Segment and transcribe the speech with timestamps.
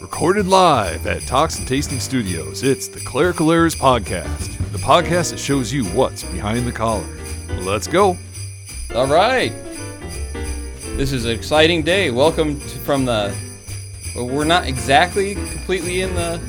[0.00, 5.38] Recorded live at Talks and Tasting Studios, it's the Clerical Errors Podcast, the podcast that
[5.38, 7.06] shows you what's behind the collar.
[7.60, 8.16] Let's go.
[8.94, 9.52] All right.
[10.96, 12.10] This is an exciting day.
[12.10, 13.34] Welcome to, from the.
[14.16, 16.40] well, We're not exactly completely in the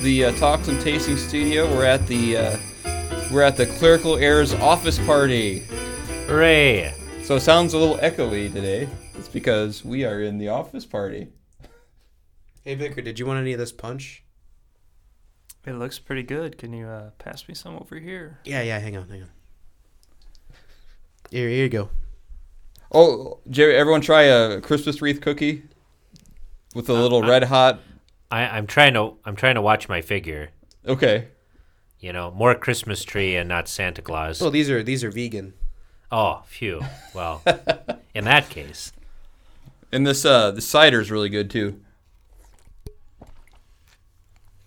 [0.00, 1.66] the uh, talks and tasting studio.
[1.74, 2.56] We're at the uh,
[3.32, 5.60] we're at the clerical errors office party.
[6.26, 6.92] Hooray!
[7.22, 8.86] So it sounds a little echoey today.
[9.14, 11.28] It's because we are in the office party.
[12.68, 14.22] Hey Vicar, did you want any of this punch?
[15.64, 16.58] It looks pretty good.
[16.58, 18.40] Can you uh, pass me some over here?
[18.44, 18.78] Yeah, yeah.
[18.78, 19.30] Hang on, hang on.
[21.30, 21.88] Here, here you go.
[22.92, 23.74] Oh, Jerry!
[23.74, 25.62] Everyone try a Christmas wreath cookie
[26.74, 27.80] with a little red hot.
[28.30, 30.50] I, I'm trying to I'm trying to watch my figure.
[30.86, 31.28] Okay.
[32.00, 34.42] You know, more Christmas tree and not Santa Claus.
[34.42, 35.54] Well, these are these are vegan.
[36.12, 36.82] Oh, phew.
[37.14, 37.40] Well,
[38.14, 38.92] in that case,
[39.90, 41.80] And this uh the cider's really good too.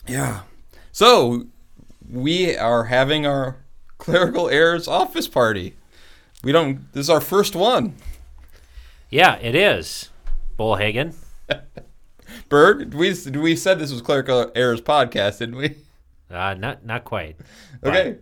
[0.07, 0.41] Yeah.
[0.91, 1.45] So
[2.09, 3.57] we are having our
[3.97, 5.75] clerical errors office party.
[6.43, 7.95] We don't this is our first one.
[9.09, 10.09] yeah, it is.
[10.57, 11.15] Bullhagen.
[12.49, 15.75] Berg, we we said this was clerical errors podcast, didn't we?
[16.29, 17.35] Uh, not not quite.
[17.83, 18.17] Okay.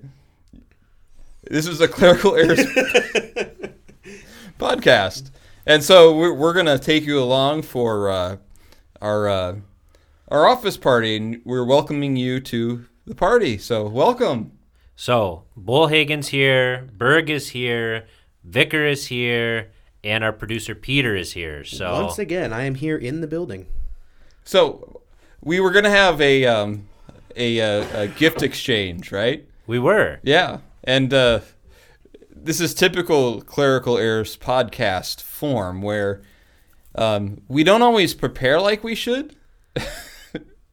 [1.44, 2.60] This is a clerical errors
[4.60, 5.32] podcast.
[5.66, 8.38] And so we're, we're going to take you along for uh,
[9.02, 9.56] our uh,
[10.30, 13.58] our office party and we're welcoming you to the party.
[13.58, 14.52] So welcome.
[14.96, 18.06] So Bullhagen's here, Berg is here,
[18.44, 19.72] Vicar is here,
[20.04, 21.64] and our producer Peter is here.
[21.64, 23.68] So Once again, I am here in the building.
[24.44, 25.02] So
[25.42, 26.88] we were gonna have a um,
[27.36, 29.46] a, uh, a gift exchange, right?
[29.68, 30.20] we were.
[30.24, 31.42] Yeah, and uh,
[32.36, 36.24] this is typical clerical errors podcast form where
[36.96, 39.36] um, we don't always prepare like we should.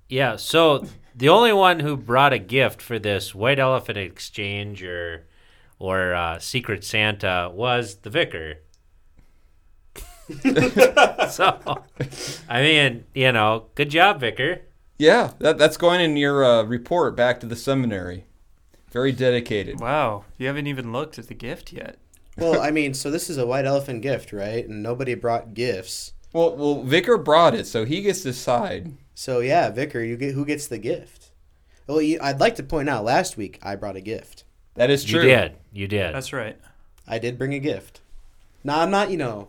[0.08, 5.26] Yeah, so the only one who brought a gift for this white elephant exchange or
[5.78, 8.56] or uh, secret Santa was the vicar.
[11.30, 11.84] so,
[12.48, 14.62] I mean, you know, good job, vicar.
[14.98, 18.24] Yeah, that, that's going in your uh, report back to the seminary.
[18.90, 19.78] Very dedicated.
[19.78, 21.98] Wow, you haven't even looked at the gift yet.
[22.36, 24.66] Well, I mean, so this is a white elephant gift, right?
[24.66, 26.12] And nobody brought gifts.
[26.32, 28.92] Well, well, Vicar brought it, so he gets to decide.
[29.18, 31.30] So yeah, Vicar, you get who gets the gift?
[31.86, 34.44] Well, you, I'd like to point out last week I brought a gift.
[34.74, 35.22] That is true.
[35.22, 35.56] You did.
[35.72, 36.14] You did.
[36.14, 36.58] That's right.
[37.08, 38.02] I did bring a gift.
[38.62, 39.48] Now I'm not, you know,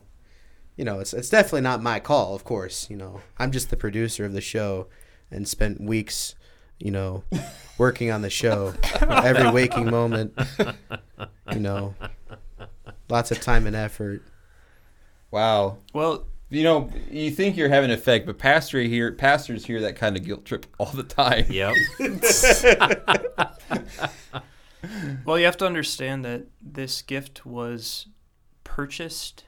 [0.77, 2.89] you know, it's it's definitely not my call, of course.
[2.89, 4.87] You know, I'm just the producer of the show,
[5.29, 6.35] and spent weeks,
[6.79, 7.25] you know,
[7.77, 10.33] working on the show, every waking moment.
[11.51, 11.93] You know,
[13.09, 14.23] lots of time and effort.
[15.29, 15.79] Wow.
[15.93, 19.97] Well, You know, you think you're having an effect, but pastor here, pastors hear that
[19.97, 21.45] kind of guilt trip all the time.
[21.49, 21.73] Yep.
[25.25, 28.07] well, you have to understand that this gift was
[28.63, 29.43] purchased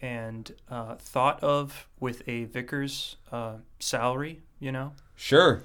[0.00, 4.42] and uh, thought of with a vicar's uh, salary.
[4.58, 5.62] You know, Sure.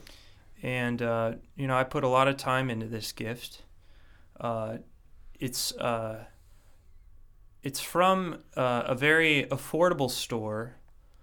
[0.64, 3.64] and uh, you know I put a lot of time into this gift.
[4.40, 4.78] Uh,
[5.40, 6.26] it's uh,
[7.68, 8.18] it's from
[8.56, 10.76] uh, a very affordable store,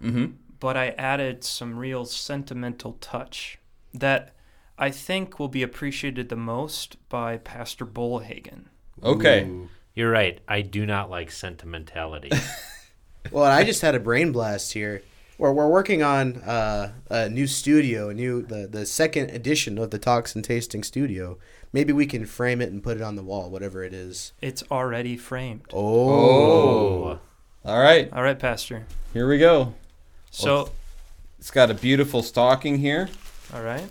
[0.03, 0.27] Mm-hmm.
[0.61, 3.59] but I added some real sentimental touch
[3.95, 4.35] that
[4.77, 8.65] I think will be appreciated the most by Pastor Bullhagen.
[9.03, 9.45] Okay.
[9.45, 9.69] Ooh.
[9.95, 10.41] You're right.
[10.49, 12.31] I do not like sentimentality.
[13.31, 15.03] Well, I just had a brain blast here.
[15.39, 19.91] We're, we're working on uh, a new studio, a new the, the second edition of
[19.91, 21.39] the Talks and Tasting Studio.
[21.75, 24.33] Maybe we can frame it and put it on the wall, whatever it is.
[24.41, 25.63] It's already framed.
[25.73, 27.19] Oh, Oh.
[27.65, 28.09] All right.
[28.13, 28.87] All right, Pastor.
[29.13, 29.75] Here we go.
[30.31, 30.71] So,
[31.41, 33.09] It's got a beautiful stocking here.
[33.53, 33.89] all right.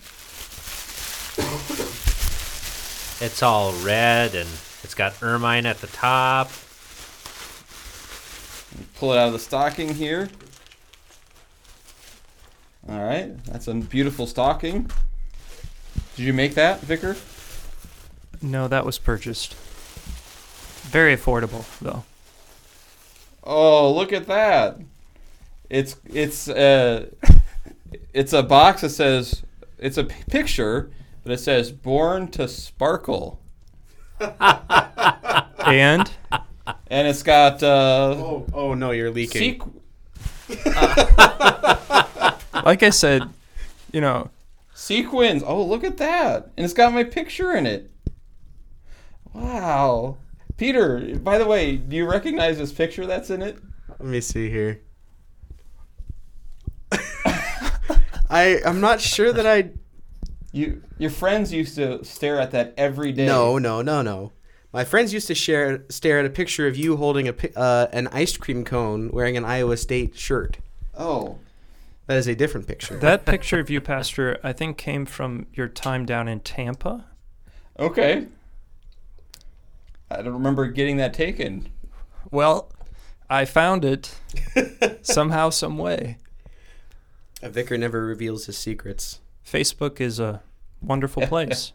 [3.22, 4.48] it's all red and
[4.84, 6.52] it's got ermine at the top.
[8.98, 10.30] Pull it out of the stocking here.
[12.88, 13.44] All right.
[13.44, 14.90] That's a beautiful stocking.
[16.16, 17.18] Did you make that, Vicar?
[18.43, 19.55] No, that was purchased.
[20.84, 22.03] Very affordable, though.
[23.43, 24.78] Oh, look at that.
[25.69, 27.07] It's it's uh
[28.13, 29.41] it's a box that says
[29.79, 30.91] it's a p- picture,
[31.23, 33.40] but it says "Born to Sparkle,"
[34.19, 36.11] And
[36.87, 39.59] and it's got uh, oh, oh no, you're leaking.
[39.59, 39.72] sequ-
[42.66, 43.23] like I said,
[43.91, 44.29] you know,
[44.73, 45.43] sequins.
[45.45, 47.90] Oh, look at that, and it's got my picture in it.
[49.34, 50.18] Wow,
[50.58, 51.18] Peter.
[51.18, 53.58] By the way, do you recognize this picture that's in it?
[53.90, 54.82] Let me see here.
[58.30, 59.72] I I'm not sure that I.
[60.52, 63.26] You your friends used to stare at that every day.
[63.26, 64.34] No, no, no, no.
[64.72, 68.08] My friends used to share stare at a picture of you holding a uh, an
[68.08, 70.58] ice cream cone wearing an Iowa State shirt.
[70.97, 71.40] Oh.
[72.08, 72.97] That is a different picture.
[72.97, 77.06] That picture of you, Pastor, I think came from your time down in Tampa.
[77.79, 78.28] Okay.
[80.20, 81.70] I don't remember getting that taken.
[82.32, 82.72] Well,
[83.30, 84.16] I found it
[85.02, 86.18] somehow, some way.
[87.42, 89.20] a vicar never reveals his secrets.
[89.46, 90.42] Facebook is a
[90.82, 91.74] wonderful place.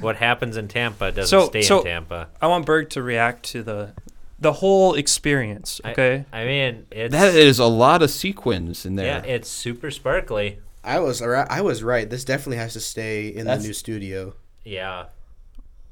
[0.00, 2.28] What happens in Tampa doesn't So- stay so- in Tampa.
[2.40, 3.94] I want Berg to react to the
[4.38, 5.82] the whole experience.
[5.84, 6.24] Okay.
[6.32, 9.04] I, mean, it's That is a lot of sequins in there.
[9.04, 10.60] yeah, it's super sparkly.
[10.82, 12.08] I was I was right.
[12.08, 14.34] This definitely has to stay in That's- the new studio.
[14.64, 15.06] Yeah.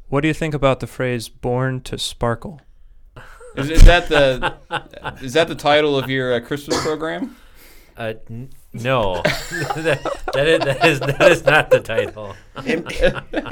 [0.09, 2.61] What do you think about the phrase "born to sparkle"?
[3.57, 4.55] Is, is that the
[5.23, 7.37] is that the title of your uh, Christmas program?
[7.97, 12.37] Uh, n- no, that, that, is, that is that is not the title.
[12.65, 12.85] It,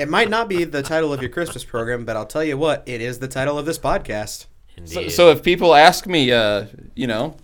[0.00, 2.84] it might not be the title of your Christmas program, but I'll tell you what,
[2.86, 4.46] it is the title of this podcast.
[4.84, 7.36] So, so if people ask me, uh, you know,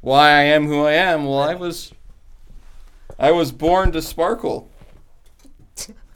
[0.00, 1.92] why I am who I am, well, I was
[3.18, 4.70] I was born to sparkle.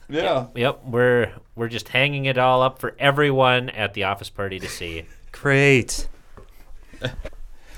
[0.08, 0.46] Yeah.
[0.54, 4.68] Yep, we're we're just hanging it all up for everyone at the office party to
[4.68, 5.04] see.
[5.32, 6.08] Great.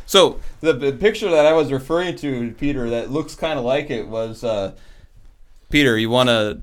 [0.07, 3.91] So the, the picture that I was referring to, Peter, that looks kind of like
[3.91, 4.45] it was.
[4.45, 4.73] Uh,
[5.69, 6.61] Peter, you want to?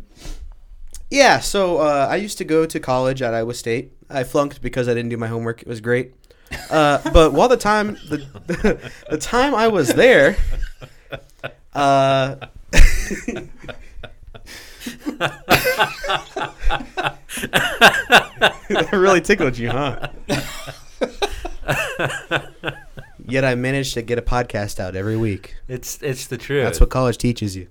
[1.10, 3.92] Yeah, so uh, I used to go to college at Iowa State.
[4.10, 5.62] I flunked because I didn't do my homework.
[5.62, 6.14] It was great.
[6.70, 10.38] Uh, but while the time the, the, time I was there,
[11.74, 12.36] uh,
[18.70, 20.10] that really tickled you, huh?
[23.26, 25.56] Yet I managed to get a podcast out every week.
[25.68, 26.64] It's it's the truth.
[26.64, 27.68] That's what college teaches you.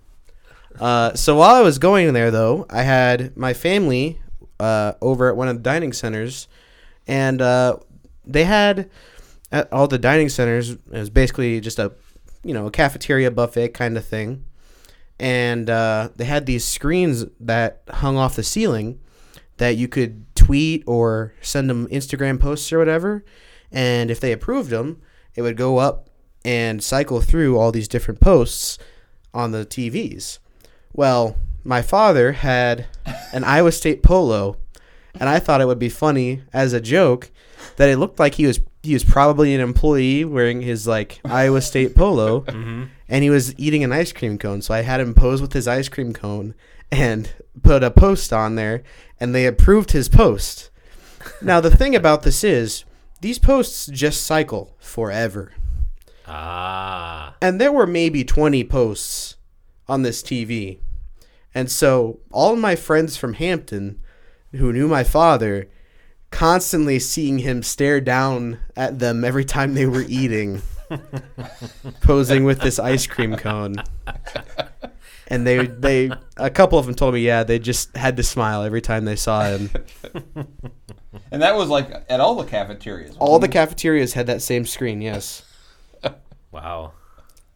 [0.81, 4.20] Uh, so while I was going there, though, I had my family
[4.58, 6.49] uh, over at one of the dining centers,
[7.06, 7.76] and uh,
[8.25, 8.88] they had
[9.50, 10.70] at all the dining centers.
[10.70, 11.93] It was basically just a,
[12.43, 14.44] you know, a cafeteria buffet kind of thing,
[15.19, 19.00] and uh, they had these screens that hung off the ceiling
[19.59, 23.25] that you could tweet or send them Instagram posts or whatever,
[23.70, 25.00] and if they approved them,
[25.35, 26.09] it would go up
[26.44, 28.79] and cycle through all these different posts
[29.32, 30.38] on the TVs.
[30.93, 32.87] Well, my father had
[33.32, 34.56] an Iowa State polo,
[35.15, 37.31] and I thought it would be funny as a joke
[37.76, 41.61] that it looked like he was he was probably an employee wearing his like Iowa
[41.61, 44.62] State polo, and he was eating an ice cream cone.
[44.62, 46.55] So I had him pose with his ice cream cone
[46.91, 47.31] and
[47.62, 48.82] put a post on there,
[49.20, 50.70] and they approved his post.
[51.41, 52.85] Now the thing about this is
[53.20, 55.53] these posts just cycle forever.
[56.26, 57.35] ah.
[57.41, 59.37] And there were maybe 20 posts
[59.88, 60.79] on this TV.
[61.55, 64.00] And so all my friends from Hampton
[64.53, 65.69] who knew my father
[66.32, 70.62] constantly seeing him stare down at them every time they were eating
[72.00, 73.76] posing with this ice cream cone.
[75.29, 78.64] And they they a couple of them told me yeah, they just had to smile
[78.64, 79.70] every time they saw him.
[81.31, 83.17] And that was like at all the cafeterias.
[83.19, 85.44] All the cafeterias had that same screen, yes.
[86.50, 86.93] Wow.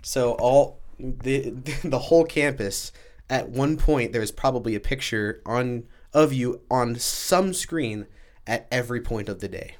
[0.02, 1.50] So all the
[1.84, 2.92] the whole campus
[3.28, 8.06] at one point there was probably a picture on of you on some screen
[8.46, 9.76] at every point of the day.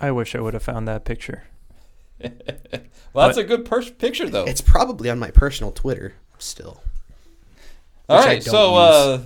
[0.00, 1.44] I wish I would have found that picture.
[2.22, 4.44] well, that's a good per- picture, though.
[4.44, 6.82] It's probably on my personal Twitter still.
[8.08, 9.20] All which I right, don't so uh,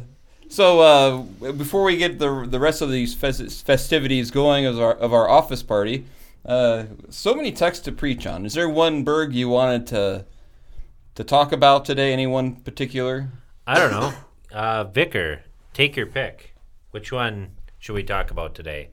[0.49, 4.93] so uh, before we get the the rest of these fes- festivities going of our
[4.95, 6.05] of our office party,
[6.45, 8.45] uh, so many texts to preach on.
[8.45, 10.27] Is there one Berg you wanted to
[11.15, 12.13] to talk about today?
[12.13, 13.29] Anyone particular?
[13.67, 14.13] I don't know.
[14.53, 16.55] Uh, Vicar, take your pick.
[16.91, 18.91] Which one should we talk about today?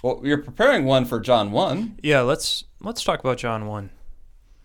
[0.00, 1.98] Well, you're preparing one for John one.
[2.04, 3.90] Yeah, let's let's talk about John one,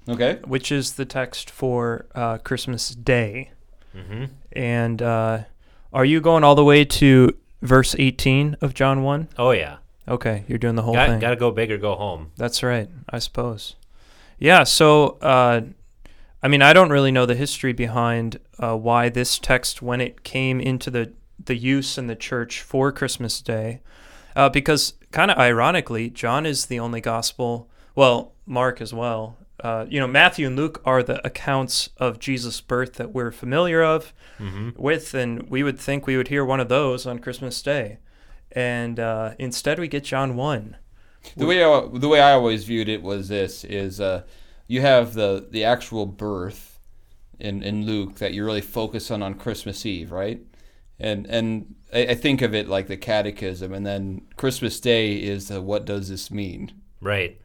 [0.08, 0.38] Okay.
[0.46, 3.50] which is the text for uh, Christmas Day.
[3.98, 4.26] Mm-hmm.
[4.52, 5.40] And uh,
[5.92, 9.30] are you going all the way to verse 18 of John 1?
[9.40, 9.78] Oh yeah.
[10.08, 11.20] Okay, you're doing the whole Got, thing.
[11.20, 12.32] gotta go big or go home.
[12.38, 13.76] That's right, I suppose.
[14.38, 15.62] Yeah, so uh,
[16.44, 20.24] I mean, I don't really know the history behind uh, why this text, when it
[20.24, 21.14] came into the
[21.46, 23.82] the use in the church for Christmas Day,
[24.36, 27.70] uh, because kind of ironically, John is the only gospel.
[27.96, 29.38] Well, Mark as well.
[29.64, 33.84] Uh, you know, Matthew and Luke are the accounts of Jesus' birth that we're familiar
[33.84, 34.70] of Mm-hmm.
[34.82, 38.00] with, and we would think we would hear one of those on Christmas Day,
[38.52, 40.78] and uh, instead we get John one.
[41.38, 44.24] The way I, the way I always viewed it was this: is uh,
[44.68, 46.80] you have the the actual birth
[47.40, 50.42] in, in Luke that you really focus on on Christmas Eve, right?
[51.02, 55.48] And and I, I think of it like the catechism, and then Christmas Day is
[55.50, 56.72] the what does this mean?
[57.02, 57.40] Right.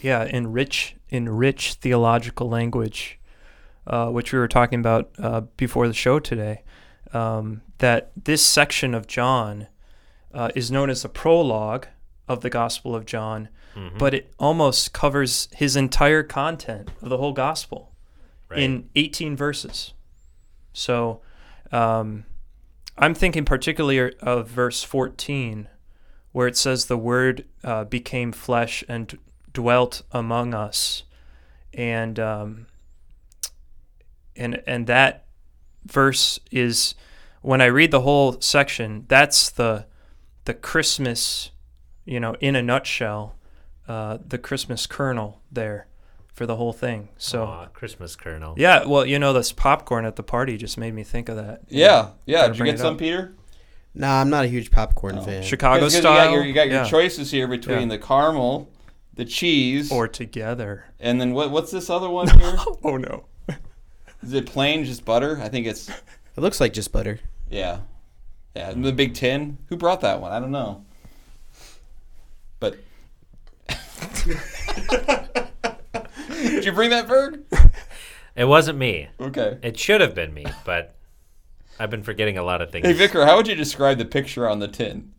[0.00, 3.18] Yeah, in rich in rich theological language,
[3.86, 6.62] uh, which we were talking about uh, before the show today.
[7.12, 9.68] Um, that this section of John
[10.34, 11.86] uh, is known as the prologue
[12.28, 13.98] of the Gospel of John, Mhm.
[13.98, 17.92] but it almost covers his entire content of the whole Gospel
[18.48, 18.58] Right.
[18.60, 19.92] in 18 verses.
[20.72, 21.20] So
[21.72, 22.24] um,
[22.98, 25.68] I'm thinking particularly of verse 14,
[26.32, 29.18] where it says, The Word uh, became flesh and
[29.52, 31.02] dwelt among us.
[31.74, 32.66] And, um,
[34.34, 35.26] and, and that
[35.84, 36.94] verse is,
[37.42, 39.86] when I read the whole section, that's the,
[40.44, 41.50] the Christmas,
[42.04, 43.36] you know, in a nutshell,
[43.86, 45.86] uh, the Christmas kernel there
[46.36, 47.08] for the whole thing.
[47.16, 47.44] So.
[47.44, 48.54] Aw, Christmas kernel.
[48.58, 51.62] Yeah, well, you know, this popcorn at the party just made me think of that.
[51.68, 52.42] Yeah, yeah.
[52.42, 52.98] Gotta Did you bring get it some, up.
[53.00, 53.32] Peter?
[53.94, 55.22] Nah, I'm not a huge popcorn Oh.
[55.22, 55.42] fan.
[55.42, 56.12] Chicago 'Cause- 'cause style.
[56.12, 56.84] You got your, you got your yeah.
[56.84, 57.96] choices here between Yeah.
[57.96, 58.68] the caramel,
[59.14, 60.84] the cheese, Or together.
[61.00, 61.50] and then what?
[61.50, 62.56] What's this other one here?
[62.84, 63.24] Oh no.
[64.22, 65.38] Is it plain, just butter?
[65.42, 67.20] I think it's It looks like just butter.
[67.48, 67.78] yeah,
[68.54, 68.72] yeah.
[68.76, 69.56] The big tin.
[69.70, 70.32] Who brought that one?
[70.32, 70.84] I don't know.
[72.60, 72.76] But
[76.48, 77.44] did you bring that bird?
[78.34, 79.08] It wasn't me.
[79.20, 79.58] Okay.
[79.62, 80.94] It should have been me, but
[81.78, 82.86] I've been forgetting a lot of things.
[82.86, 85.12] Hey Vicar, how would you describe the picture on the tin?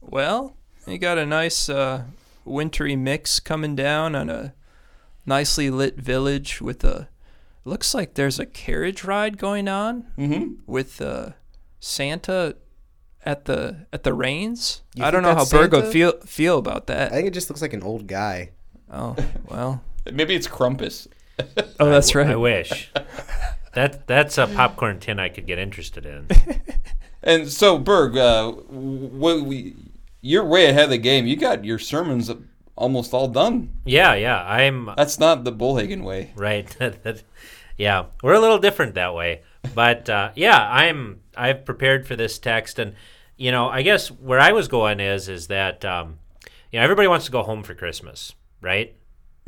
[0.00, 0.56] Well,
[0.86, 2.04] you got a nice uh,
[2.44, 4.54] wintry mix coming down on a
[5.24, 7.08] nicely lit village with a.
[7.64, 10.54] Looks like there's a carriage ride going on Mm-hmm.
[10.66, 11.30] with uh,
[11.78, 12.56] Santa
[13.24, 14.82] at the at the reins.
[14.96, 17.12] You I don't know how that's Bird would feel feel about that.
[17.12, 18.50] I think it just looks like an old guy.
[18.90, 19.14] Oh
[19.48, 19.84] well.
[20.10, 21.08] Maybe it's Krampus.
[21.80, 22.28] Oh, that's right.
[22.28, 22.90] I wish.
[23.74, 26.28] That that's a popcorn tin I could get interested in.
[27.22, 29.76] And so, Berg, uh, w- we,
[30.20, 31.26] you're way ahead of the game.
[31.26, 32.30] You got your sermons
[32.76, 33.72] almost all done.
[33.86, 34.42] Yeah, yeah.
[34.44, 36.32] I'm That's not the Bullhagen way.
[36.36, 36.66] right.
[37.78, 39.42] Yeah, we're a little different that way.
[39.74, 42.94] But uh, yeah, I'm I've prepared for this text, and
[43.36, 46.18] you know, I guess where I was going is is that um,
[46.72, 48.94] you know everybody wants to go home for Christmas, right?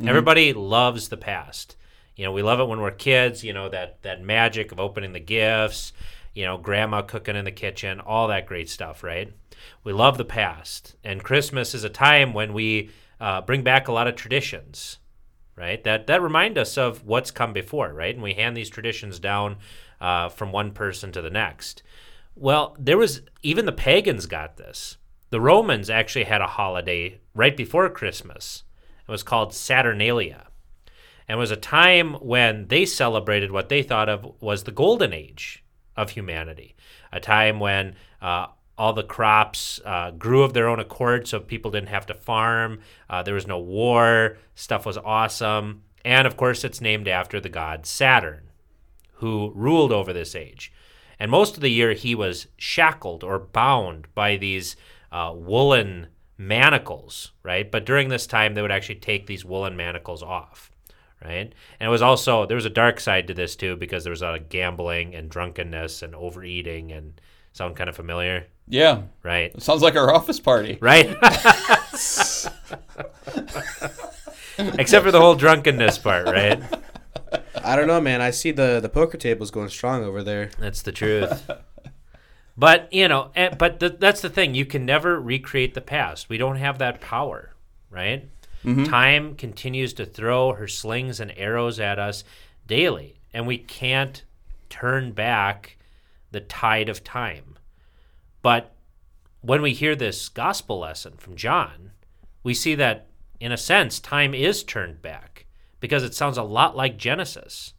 [0.03, 1.75] Everybody loves the past.
[2.15, 3.43] You know, we love it when we're kids.
[3.43, 5.93] You know that that magic of opening the gifts.
[6.33, 9.31] You know, grandma cooking in the kitchen, all that great stuff, right?
[9.85, 12.89] We love the past, and Christmas is a time when we
[13.21, 14.97] uh, bring back a lot of traditions
[15.55, 15.83] right?
[15.83, 18.13] That that remind us of what's come before, right?
[18.13, 19.57] And we hand these traditions down
[20.01, 21.83] uh, from one person to the next.
[22.35, 24.97] Well, there was even the pagans got this.
[25.29, 28.63] The Romans actually had a holiday right before Christmas.
[29.07, 30.47] It was called Saturnalia,
[31.27, 35.63] and was a time when they celebrated what they thought of was the golden age
[35.95, 36.75] of humanity,
[37.11, 38.47] a time when uh,
[38.77, 42.79] all the crops uh, grew of their own accord, so people didn't have to farm.
[43.09, 44.37] Uh, there was no war.
[44.55, 45.83] Stuff was awesome.
[46.03, 48.49] And of course, it's named after the god Saturn,
[49.13, 50.71] who ruled over this age.
[51.19, 54.75] And most of the year, he was shackled or bound by these
[55.11, 57.69] uh, woolen manacles, right?
[57.71, 60.71] But during this time, they would actually take these woolen manacles off,
[61.23, 61.53] right?
[61.79, 64.21] And it was also, there was a dark side to this too, because there was
[64.21, 67.19] a lot of gambling and drunkenness and overeating and
[67.53, 69.53] sound kind of familiar, Yeah, right?
[69.55, 70.77] it sounds like our office party.
[70.81, 71.07] Right?
[74.57, 76.61] Except for the whole drunkenness part, right?
[77.63, 78.21] I don't know, man.
[78.21, 80.49] I see the the poker tables going strong over there.
[80.59, 81.49] That's the truth.
[82.57, 84.55] But you know, eh, but th- that's the thing.
[84.55, 86.29] You can never recreate the past.
[86.29, 87.53] We don't have that power,
[87.89, 88.29] right?
[88.63, 88.85] Mm-hmm.
[88.85, 92.23] Time continues to throw her slings and arrows at us
[92.65, 94.23] daily, and we can't
[94.69, 95.77] turn back
[96.31, 97.57] the tide of time.
[98.41, 98.73] But
[99.41, 101.91] when we hear this gospel lesson from John,
[102.43, 103.07] we see that
[103.39, 105.45] in a sense time is turned back
[105.79, 107.73] because it sounds a lot like Genesis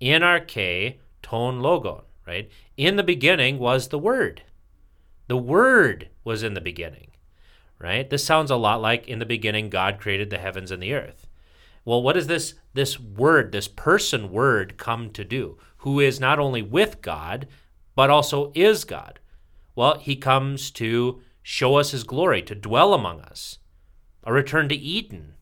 [0.00, 2.50] in arche ton logon, right?
[2.76, 4.42] In the beginning was the Word.
[5.28, 7.08] The Word was in the beginning,
[7.78, 8.08] right?
[8.08, 11.26] This sounds a lot like in the beginning God created the heavens and the earth.
[11.84, 15.58] Well, what does this this word, this person word come to do?
[15.78, 17.48] Who is not only with God,
[17.94, 19.18] but also is God?
[19.74, 23.58] Well, he comes to show us his glory, to dwell among us.
[24.24, 25.34] A return to Eden,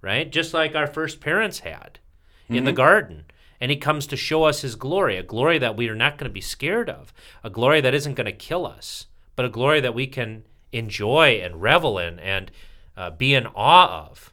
[0.00, 0.30] right?
[0.30, 2.00] Just like our first parents had
[2.48, 2.76] in the mm-hmm.
[2.76, 3.24] garden.
[3.60, 6.28] And he comes to show us his glory, a glory that we are not going
[6.28, 9.06] to be scared of, a glory that isn't going to kill us,
[9.36, 12.50] but a glory that we can enjoy and revel in and
[12.96, 14.32] uh, be in awe of.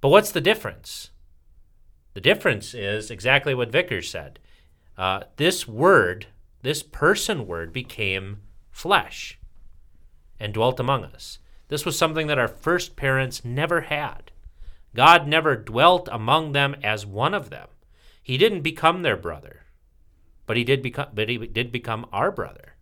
[0.00, 1.10] But what's the difference?
[2.14, 4.38] The difference is exactly what Vickers said.
[4.96, 6.26] Uh, this word,
[6.62, 8.38] this person word, became
[8.70, 9.38] flesh
[10.38, 11.38] and dwelt among us.
[11.68, 14.32] This was something that our first parents never had.
[14.94, 17.68] God never dwelt among them as one of them.
[18.30, 19.64] He didn't become their brother,
[20.46, 22.76] but he did become but he did become our brother.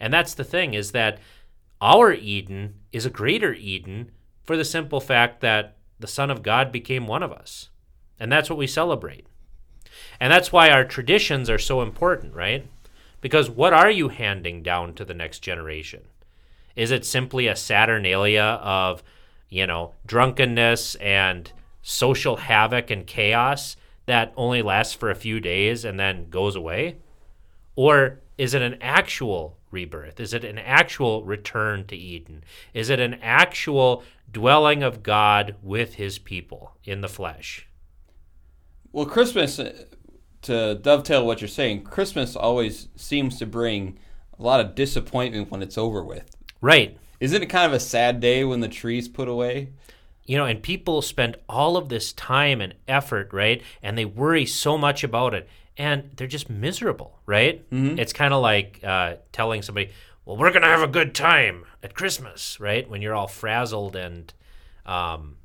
[0.00, 1.20] And that's the thing is that
[1.80, 4.10] our Eden is a greater Eden
[4.42, 7.68] for the simple fact that the Son of God became one of us.
[8.18, 9.28] And that's what we celebrate.
[10.18, 12.66] And that's why our traditions are so important, right?
[13.20, 16.02] Because what are you handing down to the next generation?
[16.74, 19.04] Is it simply a Saturnalia of,
[19.48, 23.76] you know, drunkenness and social havoc and chaos
[24.06, 26.96] that only lasts for a few days and then goes away?
[27.76, 30.20] Or is it an actual rebirth?
[30.20, 32.44] Is it an actual return to Eden?
[32.72, 37.66] Is it an actual dwelling of God with his people in the flesh?
[38.92, 39.84] Well, Christmas, uh,
[40.42, 43.98] to dovetail what you're saying, Christmas always seems to bring
[44.38, 46.30] a lot of disappointment when it's over with.
[46.60, 46.98] Right.
[47.20, 49.70] Isn't it kind of a sad day when the tree's put away?
[50.26, 53.62] You know, and people spend all of this time and effort, right?
[53.82, 55.48] And they worry so much about it.
[55.76, 57.68] And they're just miserable, right?
[57.70, 57.98] Mhm.
[57.98, 59.90] It's kind of like uh, telling somebody,
[60.24, 62.88] well, we're going to have a good time at Christmas, right?
[62.88, 64.32] When you're all frazzled and
[64.86, 65.36] um,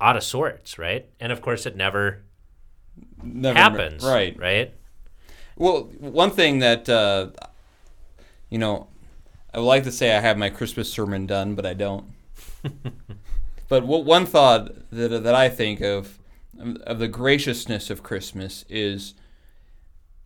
[0.00, 1.08] out of sorts, right?
[1.20, 2.22] And of course, it never
[3.22, 4.38] Never happens, Right.
[4.38, 4.74] Right?
[5.56, 7.28] Well, one thing that uh,
[8.50, 8.88] you know,
[9.54, 12.04] I would like to say I have my Christmas sermon done, but I don't.
[13.68, 16.18] but what one thought that that I think of
[16.84, 19.14] of the graciousness of Christmas is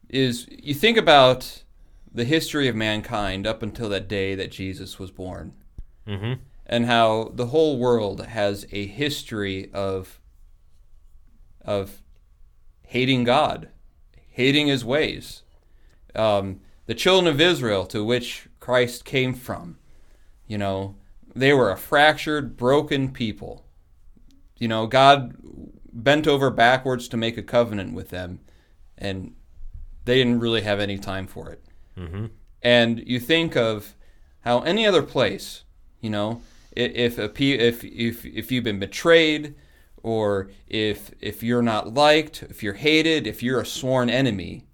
[0.09, 1.62] is you think about
[2.12, 5.54] the history of mankind up until that day that Jesus was born,
[6.06, 6.35] Mm-hmm.
[6.66, 10.20] and how the whole world has a history of
[11.64, 12.02] of
[12.82, 13.68] hating God,
[14.30, 15.42] hating His ways.
[16.16, 19.79] Um, the children of Israel, to which Christ came from,
[20.48, 20.96] you know,
[21.35, 23.66] they were a fractured, broken people.
[24.57, 25.37] You know, God
[25.93, 28.40] bent over backwards to make a covenant with them,
[28.99, 29.35] and
[30.05, 31.64] they didn't really have any time for it.
[31.97, 32.27] Mm-hmm.
[32.62, 33.95] And you think of
[34.40, 35.64] how any other place,
[36.01, 39.55] you know, if a pe- if if if you've been betrayed,
[40.03, 44.66] or if if you're not liked, if you're hated, if you're a sworn enemy,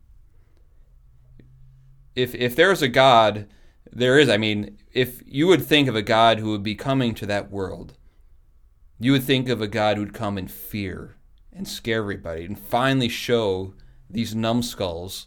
[2.15, 3.47] if if there's a God,
[3.93, 4.29] there is.
[4.29, 7.51] I mean, if you would think of a God who would be coming to that
[7.51, 7.95] world,
[8.99, 11.17] you would think of a God who'd come in fear
[11.53, 13.73] and scare everybody, and finally show
[14.11, 15.27] these numbskulls,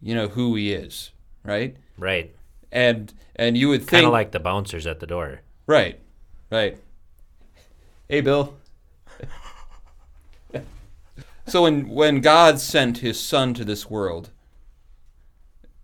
[0.00, 1.10] you know, who He is,
[1.44, 1.76] right?
[1.96, 2.34] Right.
[2.70, 5.40] And and you would Kind of like the bouncers at the door.
[5.66, 6.00] Right.
[6.50, 6.78] Right.
[8.08, 8.56] Hey, Bill.
[11.46, 14.30] so when when God sent His Son to this world,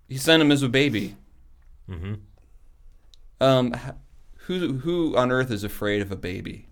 [0.08, 1.16] He sent him as a baby.
[1.88, 2.14] Mm-hmm.
[3.40, 3.74] Um,
[4.46, 6.68] who who on earth is afraid of a baby?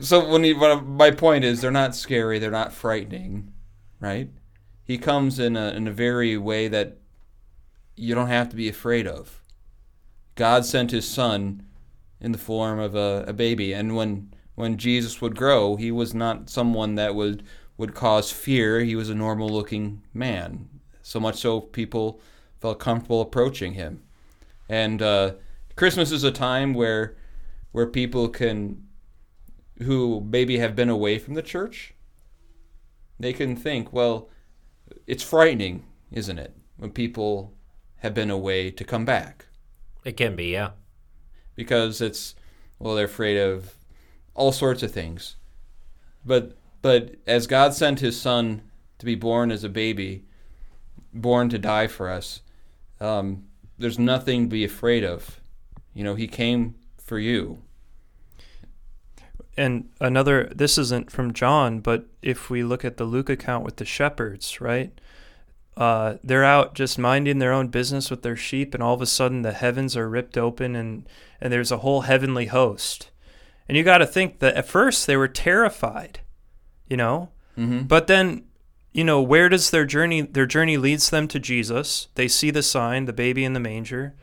[0.00, 3.52] So when he, my point is, they're not scary, they're not frightening,
[3.98, 4.30] right?
[4.84, 6.98] He comes in a in a very way that
[7.96, 9.42] you don't have to be afraid of.
[10.34, 11.64] God sent His Son
[12.20, 16.14] in the form of a, a baby, and when when Jesus would grow, he was
[16.14, 17.44] not someone that would
[17.76, 18.80] would cause fear.
[18.80, 20.68] He was a normal looking man,
[21.02, 22.20] so much so people
[22.60, 24.02] felt comfortable approaching him.
[24.68, 25.34] And uh,
[25.76, 27.16] Christmas is a time where
[27.72, 28.84] where people can
[29.82, 31.94] who maybe have been away from the church,
[33.18, 34.28] they can think, well,
[35.06, 37.54] it's frightening, isn't it, when people
[37.98, 39.46] have been away to come back
[40.04, 40.70] It can be, yeah.
[41.54, 42.34] because it's
[42.78, 43.74] well they're afraid of
[44.34, 45.36] all sorts of things
[46.24, 48.62] but but as god sent his son
[48.98, 50.24] to be born as a baby
[51.12, 52.40] born to die for us
[53.00, 53.44] um,
[53.78, 55.40] there's nothing to be afraid of
[55.94, 57.62] you know he came for you
[59.56, 63.76] And another, this isn't from John, but if we look at the Luke account with
[63.76, 64.92] the shepherds, right?
[65.76, 69.06] Uh, they're out just minding their own business with their sheep, and all of a
[69.06, 71.08] sudden the heavens are ripped open, and
[71.40, 73.10] and there's a whole heavenly host.
[73.68, 76.20] And you got to think that at first they were terrified,
[76.88, 77.82] you know, mm-hmm.
[77.84, 78.44] but then,
[78.92, 80.22] you know, where does their journey?
[80.22, 82.08] Their journey leads them to Jesus.
[82.14, 84.14] They see the sign, the baby in the manger,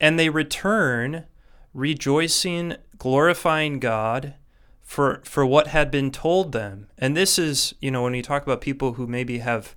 [0.00, 1.26] and they return,
[1.72, 4.34] rejoicing, glorifying God
[4.82, 6.88] for for what had been told them.
[6.98, 9.76] And this is, you know, when you talk about people who maybe have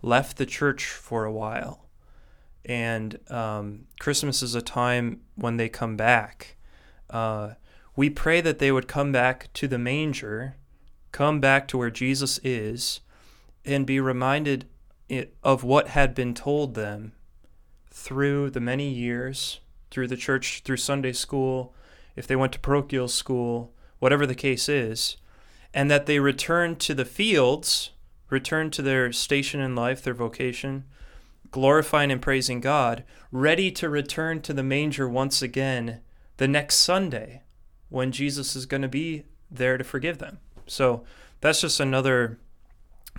[0.00, 1.86] left the church for a while,
[2.64, 6.56] and um, Christmas is a time when they come back.
[7.10, 7.54] Uh,
[7.96, 10.56] we pray that they would come back to the manger,
[11.12, 13.00] come back to where Jesus is
[13.64, 14.66] and be reminded
[15.42, 17.12] of what had been told them
[17.90, 21.74] through the many years, through the church, through Sunday school,
[22.16, 25.16] if they went to parochial school, whatever the case is,
[25.72, 27.90] and that they return to the fields,
[28.30, 30.84] return to their station in life, their vocation,
[31.50, 36.00] glorifying and praising God, ready to return to the manger once again
[36.36, 37.42] the next Sunday
[37.88, 40.38] when Jesus is going to be there to forgive them.
[40.66, 41.04] So
[41.40, 42.38] that's just another,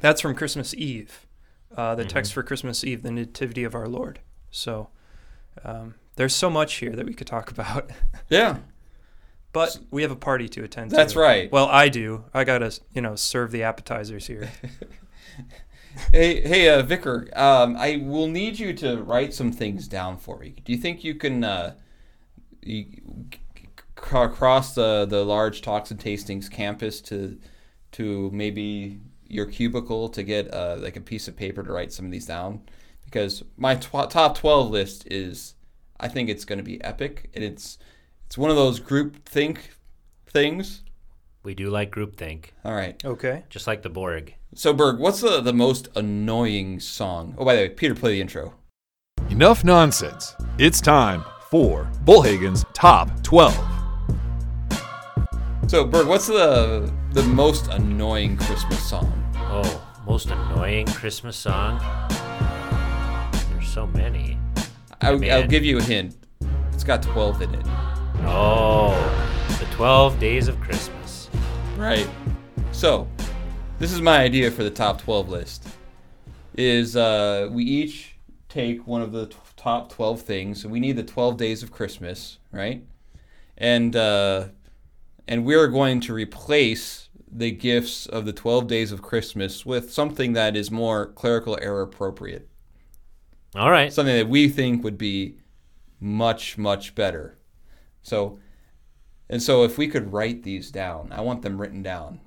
[0.02, 1.26] that's from Christmas Eve,
[1.76, 4.20] uh, the text for Christmas Eve, the Nativity of our Lord.
[4.52, 4.90] So
[5.64, 7.90] um, there's so much here that we could talk about.
[8.30, 8.58] Yeah,
[9.52, 10.96] But we have a party to attend to.
[10.96, 11.52] that's right.
[11.52, 12.26] Well, I do.
[12.34, 14.50] I got to, you know, serve the appetizers here.
[16.12, 17.30] Hey, hey, uh, Vicar.
[17.38, 20.56] Um, I will need you to write some things down for me.
[20.66, 21.76] Do you think you can uh,
[22.62, 22.84] you,
[23.34, 27.40] c- c- cross the the large talks and tastings campus to
[27.94, 29.00] to maybe
[29.36, 32.26] your cubicle to get uh, like a piece of paper to write some of these
[32.26, 32.62] down?
[33.04, 35.56] Because my tw- top twelve list is,
[36.00, 37.78] I think it's going to be epic, and it's
[38.26, 39.72] it's one of those group think
[40.28, 40.82] things.
[41.44, 42.54] We do like group think.
[42.66, 43.04] All right.
[43.06, 43.44] Okay.
[43.50, 44.34] just like the Borg.
[44.56, 47.36] So Berg, what's the, the most annoying song?
[47.38, 48.56] Oh, by the way, Peter, play the intro.
[49.30, 50.34] Enough nonsense.
[50.58, 53.56] It's time for Bullhagen's Top 12.
[55.68, 59.25] So Berg, what's the the most annoying Christmas song?
[59.58, 61.80] Oh, most annoying Christmas song.
[63.50, 64.38] There's so many.
[65.00, 66.18] I'll, I'll give you a hint.
[66.74, 67.66] It's got twelve in it.
[68.26, 68.92] Oh,
[69.58, 71.30] the 12 days of Christmas.
[71.78, 72.06] Right.
[72.74, 73.08] So,
[73.80, 75.66] this is my idea for the top twelve list.
[76.56, 78.18] Is uh, we each
[78.50, 80.66] take one of the t- top twelve things.
[80.66, 82.84] And we need the twelve days of Christmas, right?
[83.58, 84.48] And uh,
[85.30, 87.05] and we're going to replace
[87.38, 91.82] the gifts of the 12 days of Christmas with something that is more clerical error
[91.82, 92.48] appropriate.
[93.56, 93.92] All right.
[93.92, 95.38] Something that we think would be
[96.00, 97.38] much, much better.
[98.04, 98.40] So,
[99.30, 102.22] and so if we could write these down, I want them written down.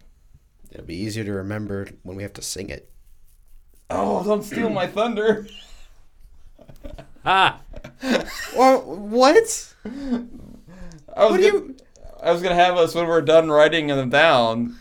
[0.71, 2.91] It'll be easier to remember when we have to sing it.
[3.89, 5.47] Oh, don't steal my thunder.
[7.25, 7.61] Ah,
[8.57, 9.75] Or what?
[9.85, 9.89] I
[11.25, 11.77] was, What do gonna, you?
[12.23, 14.77] I was gonna have us when we're done writing them down.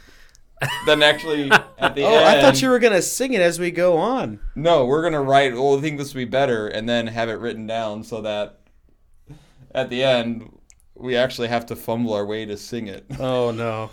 [0.85, 2.13] Then actually at the end.
[2.13, 4.39] Oh, end, I thought you were gonna sing it as we go on.
[4.55, 5.53] No, we're gonna write.
[5.53, 8.59] Oh, I think this would be better, and then have it written down so that
[9.73, 10.51] at the end
[10.95, 13.05] we actually have to fumble our way to sing it.
[13.19, 13.91] Oh no.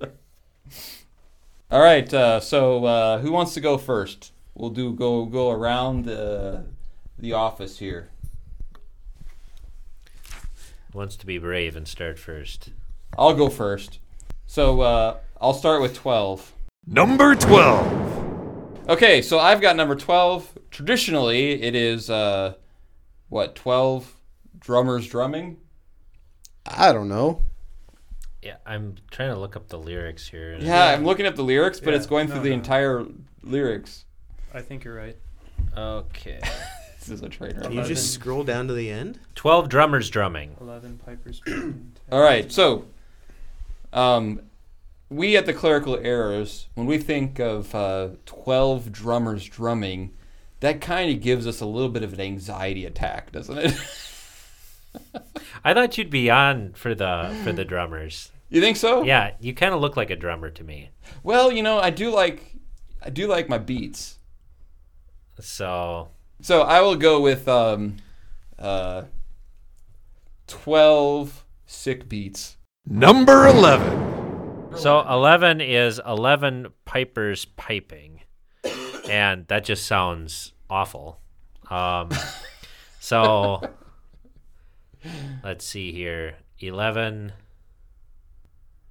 [1.70, 2.12] All right.
[2.12, 4.32] Uh, so uh, who wants to go first?
[4.54, 6.66] We'll do go go around the
[7.18, 8.10] the office here.
[10.92, 12.70] wants to be brave and start first.
[13.18, 13.98] I'll go first.
[14.46, 16.52] So uh, I'll start with twelve.
[16.86, 18.90] Number 12.
[18.90, 20.58] Okay, so I've got number 12.
[20.70, 22.54] Traditionally, it is, uh,
[23.30, 24.14] what, 12
[24.58, 25.56] drummers drumming?
[26.66, 27.40] I don't know.
[28.42, 30.58] Yeah, I'm trying to look up the lyrics here.
[30.60, 32.56] Yeah, I'm looking up the lyrics, but Yeah, it's going no, through the no.
[32.56, 33.06] entire
[33.42, 34.04] lyrics.
[34.52, 35.16] I think you're right.
[35.76, 36.40] Okay.
[37.00, 37.60] This is a trainer.
[37.60, 39.18] Can you just scroll down to the end?
[39.34, 40.56] 12 drummers drumming.
[40.58, 41.40] 11 Pipers.
[41.40, 42.86] Picking, All right, so
[43.94, 44.40] um,
[45.08, 50.12] we at the Clerical Errors, when we think of uh, 12 drummers drumming,
[50.60, 53.74] that kind of gives us a little bit of an anxiety attack, doesn't it?
[55.64, 58.30] I thought you'd be on for the for the drummers.
[58.48, 59.02] you think so?
[59.02, 60.90] Yeah, you kind of look like a drummer to me.
[61.22, 62.54] Well, you know, I do like
[63.02, 64.18] I do like my beats.
[65.40, 67.96] So, So I will go with um,
[68.58, 69.02] uh,
[70.46, 72.56] 12 sick beats.
[72.86, 74.76] Number 11.
[74.76, 78.20] so 11 is 11 pipers piping.
[79.08, 81.20] And that just sounds awful.
[81.70, 82.10] Um
[83.00, 83.62] so
[85.42, 86.36] let's see here.
[86.60, 87.32] 11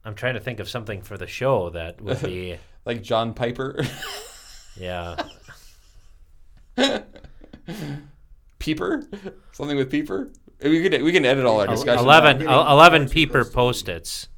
[0.06, 3.80] I'm trying to think of something for the show that would be Like John Piper.
[4.76, 5.16] yeah.
[8.60, 9.08] Peeper?
[9.54, 10.32] Something with Peeper?
[10.64, 12.02] We can, we can edit all our discussions.
[12.06, 14.30] 11 11 peeper post-its.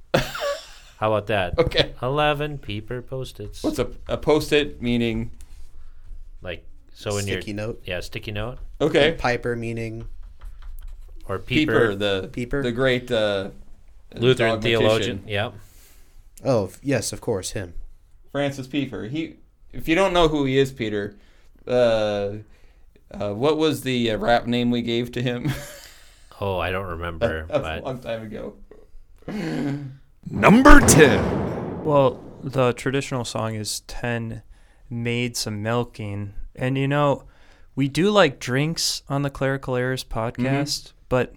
[0.97, 1.53] How about that?
[1.59, 1.93] Okay.
[2.01, 3.63] 11 peeper post-its.
[3.63, 5.31] What's a, a post it meaning?
[6.41, 7.81] like so in your Sticky note.
[7.85, 9.13] yeah, sticky note Okay.
[9.17, 10.07] Piper meaning
[11.27, 12.63] or Peeper, peeper, the Peeper?
[12.63, 13.49] the great uh,
[14.15, 14.79] Lutheran dogmatician.
[14.79, 15.23] theologian.
[15.27, 15.51] Yeah.
[16.43, 17.73] Oh yes, of course him.
[18.31, 19.05] Francis Pieper.
[19.05, 19.37] He,
[19.73, 21.15] if you don't know who he is, Peter,
[21.67, 22.33] uh,
[23.11, 25.51] uh, what was the uh, rap name we gave to him?
[26.41, 28.55] Oh, I don't remember, That's a but long time ago.
[30.29, 31.83] Number 10.
[31.83, 34.41] Well, the traditional song is 10
[34.89, 36.33] made some milking.
[36.55, 37.23] And you know,
[37.75, 41.35] we do like drinks on the Clerical Errors podcast, but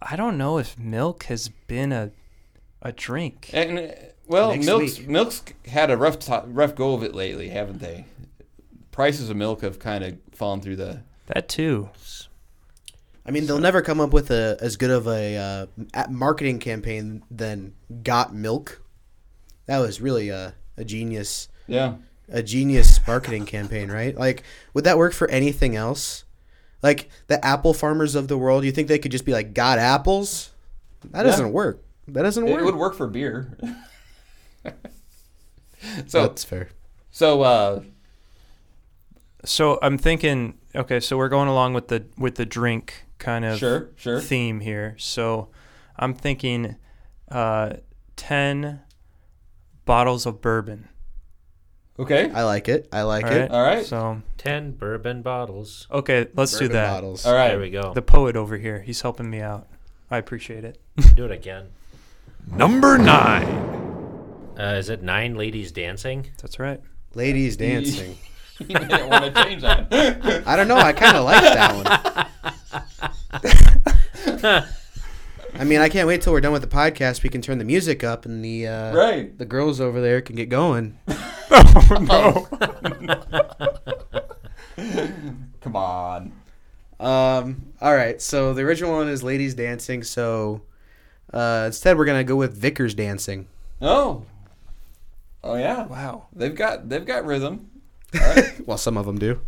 [0.00, 2.10] I don't know if milk has been a
[2.84, 3.50] a drink.
[3.52, 3.88] And uh,
[4.26, 5.08] well, Next milk's week.
[5.08, 8.06] milk's had a rough to- rough go of it lately, haven't they?
[8.90, 11.02] Prices of milk have kind of fallen through the.
[11.26, 11.90] That too.
[13.24, 15.36] I mean, they'll never come up with a as good of a
[15.94, 18.82] uh, marketing campaign than "Got Milk."
[19.66, 21.94] That was really a, a genius, Yeah.
[22.28, 24.16] a genius marketing campaign, right?
[24.16, 24.42] Like,
[24.74, 26.24] would that work for anything else?
[26.82, 29.78] Like the apple farmers of the world, you think they could just be like, "Got
[29.78, 30.50] apples"?
[31.10, 31.30] That Yeah.
[31.30, 31.80] doesn't work.
[32.08, 32.60] That doesn't work.
[32.60, 33.56] It would work for beer.
[36.06, 36.70] so That's fair.
[37.10, 37.82] so uh,
[39.44, 43.58] So I'm thinking, okay, so we're going along with the with the drink kind of
[43.58, 44.94] sure sure theme here.
[44.98, 45.48] So
[45.96, 46.76] I'm thinking
[47.30, 47.74] uh
[48.16, 48.80] 10
[49.84, 50.88] bottles of bourbon.
[51.98, 52.88] okay I like it.
[52.92, 53.50] I like All it.
[53.50, 55.86] all right So, 10 bourbon bottles.
[55.90, 56.90] okay, let's do Bourbon that.
[56.92, 57.26] bottles.
[57.26, 57.92] all right There we go.
[57.94, 59.68] The poet over here, he's helping me out.
[60.10, 60.78] I appreciate it.
[61.16, 61.68] Do it again.
[62.46, 63.48] Number nine.
[64.58, 66.26] Uh, is it nine ladies dancing?
[66.42, 66.80] That's right.
[67.14, 68.18] Ladies dancing.
[68.58, 69.88] you didn't want to change that.
[70.46, 70.76] I don't know.
[70.76, 71.72] I kind of like that
[72.44, 72.54] one.
[75.54, 77.22] I mean, I can't wait till we're done with the podcast.
[77.22, 79.36] We can turn the music up, and the uh, right.
[79.36, 80.98] the girls over there can get going.
[82.00, 82.48] No,
[85.60, 86.32] Come on.
[86.98, 87.72] Um.
[87.80, 88.20] All right.
[88.20, 90.02] So the original one is ladies dancing.
[90.02, 90.62] So
[91.32, 93.48] uh, instead, we're gonna go with Vicars dancing.
[93.80, 94.24] Oh.
[95.44, 95.86] Oh yeah.
[95.86, 96.26] Wow.
[96.32, 97.70] They've got they've got rhythm.
[98.14, 98.66] All right.
[98.66, 99.40] Well, some of them do.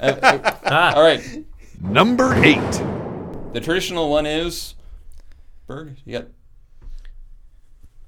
[0.00, 0.16] Uh,
[0.64, 1.44] uh, all right.
[1.80, 2.82] Number eight.
[3.52, 4.74] The traditional one is
[5.66, 5.96] Berg.
[6.04, 6.18] You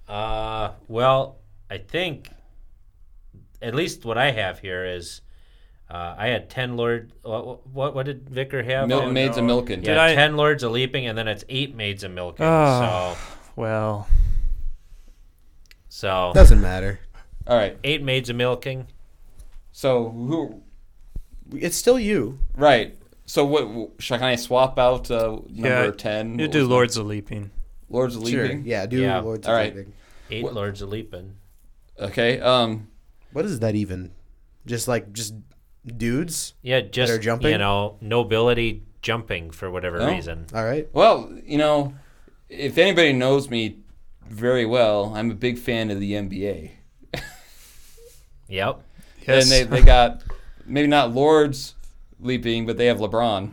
[0.07, 1.39] got Uh, well,
[1.71, 2.29] I think
[3.63, 5.23] at least what I have here is
[5.91, 7.13] uh, I had 10 Lord.
[7.23, 8.89] What, what, what did Vicar have?
[8.89, 9.43] Mil- Oh, maids no.
[9.43, 9.83] of milking.
[9.85, 12.45] Yeah, I- 10 Lords of Leaping, and then it's 8 Maids of Milking.
[12.47, 13.17] Oh.
[13.19, 14.09] So, Well,
[15.89, 17.01] so Doesn't matter.
[17.47, 17.77] All right.
[17.83, 18.87] 8 Maids of Milking.
[19.73, 20.63] So who?
[21.53, 22.39] It's still you.
[22.57, 22.97] Right.
[23.31, 23.91] So what?
[24.01, 26.37] Should I kind of swap out uh, number Yeah, ten?
[26.37, 26.71] you do was it?
[26.71, 27.53] Lords of Leaping.
[27.89, 28.43] Lords of Sure.
[28.43, 28.67] Leaping.
[28.67, 28.87] Yeah.
[28.87, 29.21] Do Yeah.
[29.21, 29.77] Lords All of right.
[29.77, 29.93] Leaping.
[30.33, 31.37] 8 What- Lords of Leaping.
[32.01, 32.41] Okay.
[32.41, 32.89] Um.
[33.33, 34.11] What is that even?
[34.67, 35.35] Just like just
[35.87, 36.55] dudes.
[36.63, 37.53] Yeah, just, are jumping?
[37.53, 40.09] you know, nobility jumping for whatever Oh.
[40.11, 40.47] reason.
[40.53, 40.89] All right.
[40.93, 41.95] Well, you know,
[42.49, 43.79] if anybody knows me
[44.29, 46.73] very well, I'm a big fan of the NBA.
[48.49, 48.81] Yep.
[49.29, 49.43] Yes.
[49.45, 50.23] And they they got
[50.67, 51.77] maybe not Lords
[52.21, 53.51] leaping, but they have LeBron.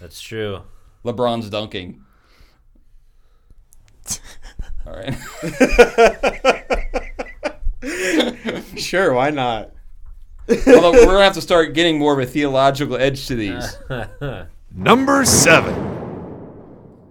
[0.00, 0.62] That's true.
[1.04, 2.02] LeBron's dunking.
[4.86, 5.14] All right.
[8.76, 9.12] Sure.
[9.12, 9.70] Why not?
[10.48, 13.76] Although we're gonna have to start getting more of a theological edge to these.
[14.74, 15.74] Number seven.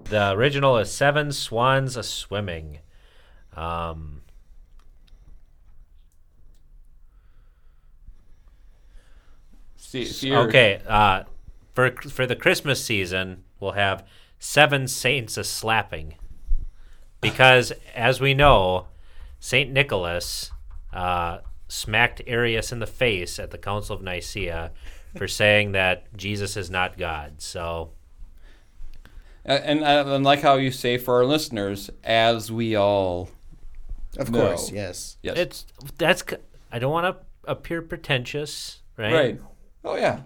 [0.05, 2.79] The original is Seven Swans a Swimming.
[3.55, 4.20] Um,
[9.91, 11.23] See, see okay, uh,
[11.73, 14.07] for for the Christmas season, we'll have
[14.39, 16.15] Seven Saints a Slapping,
[17.19, 18.87] because as we know,
[19.41, 20.51] Saint Nicholas
[20.93, 24.71] uh, smacked Arius in the face at the Council of Nicaea
[25.17, 27.41] for saying that Jesus is not God.
[27.41, 27.91] So
[29.45, 33.29] A- And and like how you say for our listeners, as we all
[34.17, 34.47] Of No.
[34.47, 34.71] course.
[34.71, 35.17] Yes.
[35.21, 35.65] yes, it's
[35.97, 36.37] that's c-
[36.71, 39.13] I don't want to appear pretentious, right?
[39.13, 39.41] right.
[39.83, 40.21] Oh yeah,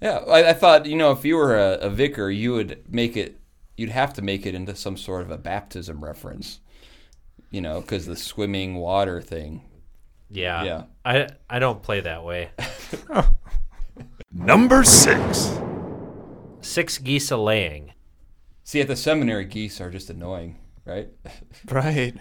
[0.00, 0.18] yeah.
[0.18, 3.38] I, I thought you know if you were a, a vicar, you would make it.
[3.76, 6.60] You'd have to make it into some sort of a baptism reference.
[7.50, 9.62] You know, because the swimming water thing.
[10.30, 10.64] Yeah.
[10.64, 10.82] Yeah.
[11.04, 12.50] I I don't play that way.
[14.32, 15.58] Number six.
[16.60, 17.92] Six geese a laying.
[18.64, 21.08] See, at the seminary, geese are just annoying, right?
[21.70, 22.14] right.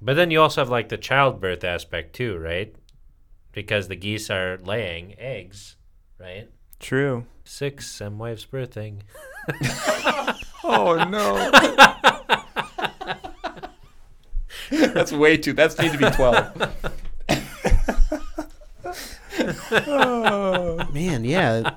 [0.00, 2.74] But then you also have like the childbirth aspect too, right?
[3.56, 5.76] Because the geese are laying eggs,
[6.20, 6.50] right?
[6.78, 7.24] True.
[7.42, 9.00] Six, and wife's birthing.
[10.68, 11.50] Oh no.
[14.92, 15.52] That's way too.
[15.52, 16.56] That's need to be twelve.
[20.92, 21.24] Man.
[21.24, 21.76] Yeah.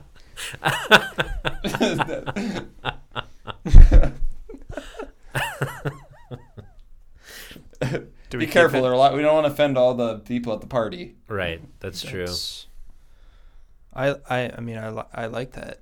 [8.30, 8.82] Do be careful.
[8.82, 9.16] There are a lot.
[9.16, 11.16] We don't want to offend all the people at the party.
[11.28, 12.20] Right, that's true.
[12.28, 12.68] That's-
[13.94, 15.80] I I I mean I li- I like that.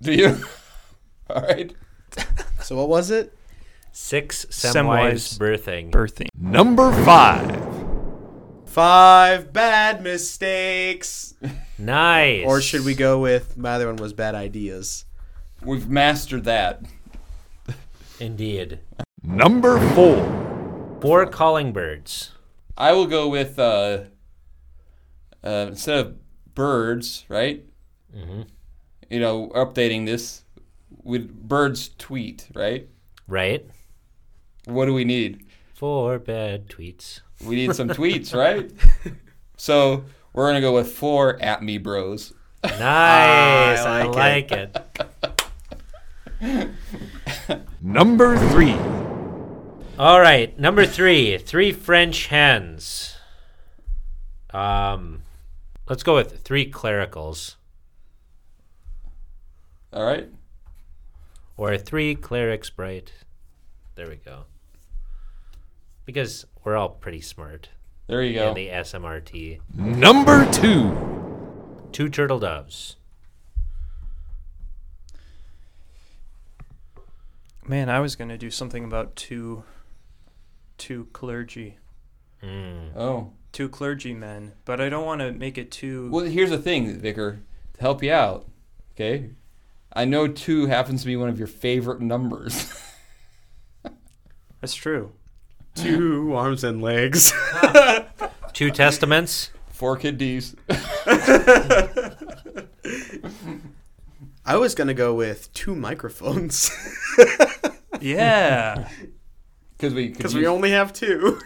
[0.00, 0.38] Do you?
[1.30, 1.72] all right.
[2.62, 3.36] So what was it?
[3.92, 5.90] Six Semwives semwives birthing.
[5.90, 6.28] Birthing.
[6.38, 7.62] Number five.
[8.66, 11.34] Five bad mistakes.
[11.78, 12.44] nice.
[12.46, 15.04] Or should we go with my other one was bad ideas?
[15.62, 16.82] We've mastered that.
[18.20, 18.80] Indeed.
[19.22, 20.55] Number four.
[21.06, 22.32] Four calling birds.
[22.76, 24.06] I will go with uh,
[25.44, 26.16] uh, instead of
[26.52, 27.64] birds, right?
[28.12, 28.42] hmm
[29.08, 30.42] You know, updating this
[31.04, 32.88] with birds tweet, right?
[33.28, 33.64] Right.
[34.64, 35.46] What do we need?
[35.74, 37.20] Four bad tweets.
[37.44, 38.68] We need some tweets, right?
[39.56, 42.32] So we're gonna go with four at me bros.
[42.64, 42.80] Nice.
[42.80, 44.74] I I like like,
[46.40, 46.70] it.
[47.80, 48.76] Number three.
[49.98, 50.58] All right.
[50.58, 51.38] Number three.
[51.38, 53.16] Three French hens.
[54.50, 55.22] Um,
[55.88, 57.56] let's go with three clericals
[59.92, 60.28] All right.
[61.56, 63.12] or three clerics bright.
[63.96, 64.44] There we go.
[66.06, 67.68] Because we're all pretty smart.
[68.06, 68.48] There you go.
[68.48, 69.60] in the SMRT.
[69.74, 70.96] Number two.
[71.92, 72.96] Two turtle doves.
[77.66, 79.64] Man, I was gonna do something about two,
[80.86, 81.78] two clergy,
[82.44, 82.94] Mm.
[82.96, 83.32] Oh.
[83.50, 86.08] two clergymen, but I don't want to make it too.
[86.12, 87.40] Well, here's the thing, Vicar.
[87.74, 88.46] To help you out,
[88.94, 89.30] okay?
[89.92, 92.72] I know two happens to be one of your favorite numbers.
[94.60, 95.10] That's true.
[95.74, 97.32] Two arms and legs.
[98.54, 99.50] Two testaments.
[99.68, 100.54] Four kiddies.
[104.46, 106.70] I was gonna go with two microphones
[108.00, 108.88] Yeah,
[109.76, 111.40] Because we because we only have two.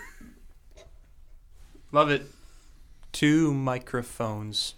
[1.93, 2.27] love it.
[3.13, 4.75] Two microphones.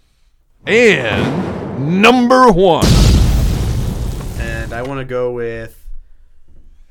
[0.65, 2.85] And number one.
[4.39, 5.85] And I want to go with,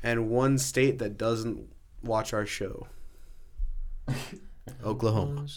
[0.01, 1.67] and one state that doesn't
[2.01, 2.87] watch our show.
[4.85, 5.47] Oklahoma.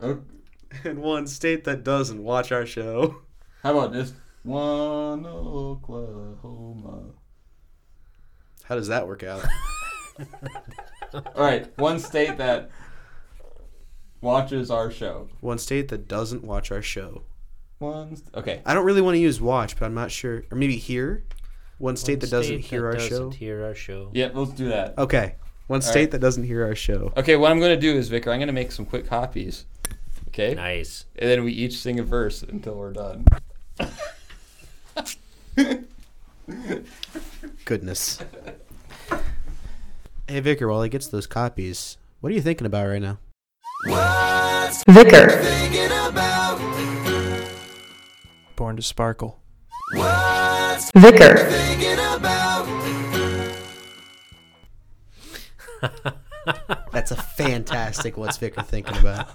[0.00, 0.20] Oh,
[0.84, 3.22] And one state that doesn't watch our show.
[3.62, 4.12] how about this?
[4.42, 7.10] One Oklahoma.
[8.64, 9.44] How does that work out?
[11.14, 12.70] All right, one state that
[14.20, 15.28] watches our show.
[15.40, 17.22] one state that doesn't watch our show.
[17.78, 18.16] One.
[18.34, 18.62] Okay.
[18.64, 20.44] I don't really want to use watch, but I'm not sure.
[20.50, 21.24] Or maybe hear.
[21.78, 23.30] One state that doesn't State hear that our doesn't show.
[23.30, 24.10] Hear our show.
[24.12, 24.96] Yeah, let's do that.
[24.96, 25.34] Okay.
[25.66, 26.10] One All state right.
[26.12, 27.12] that doesn't hear our show.
[27.16, 29.66] Okay, what I'm gonna do is, Vicar, I'm gonna make some quick copies.
[30.28, 30.54] Okay.
[30.54, 31.06] Nice.
[31.16, 33.24] And then we each sing a verse until we're done.
[37.64, 38.20] Goodness.
[40.26, 43.18] Hey Vicar, while he gets those copies, what are you thinking about right now?
[44.88, 45.28] Vicar,
[48.56, 49.42] Born to sparkle.
[50.94, 51.34] Vicar,
[56.90, 59.28] That's a fantastic what's Vicar thinking about.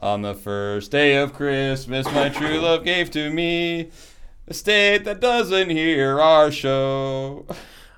[0.00, 3.90] On the first day of Christmas, my true love gave to me
[4.46, 7.46] a state that doesn't hear our show.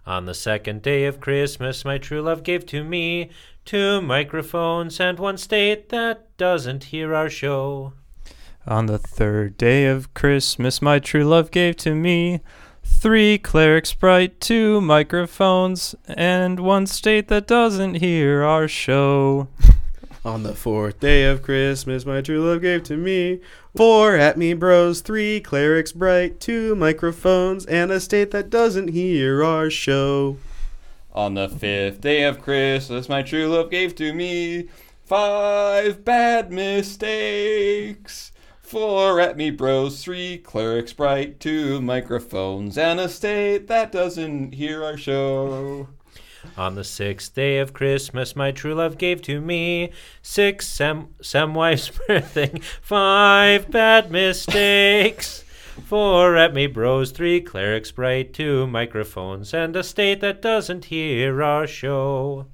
[0.06, 3.30] On the second day of Christmas, my true love gave to me
[3.64, 7.92] two microphones and one state that doesn't hear our show.
[8.66, 12.40] On the third day of Christmas, my true love gave to me
[12.82, 19.48] three clerics bright, two microphones, and one state that doesn't hear our show.
[20.22, 23.40] On the fourth day of Christmas, my true love gave to me
[23.74, 29.42] four at me bros, three clerics bright, two microphones, and a state that doesn't hear
[29.42, 30.36] our show.
[31.14, 34.68] On the fifth day of Christmas, my true love gave to me
[35.06, 38.30] five bad mistakes.
[38.60, 44.84] Four at me bros, three clerics bright, two microphones, and a state that doesn't hear
[44.84, 45.88] our show.
[46.60, 51.90] On the sixth day of Christmas, my true love gave to me six sem semwives
[52.06, 55.42] birthing, five bad mistakes.
[55.86, 61.42] Four at me bros, three clerics bright, two microphones, and a state that doesn't hear
[61.42, 62.44] our show.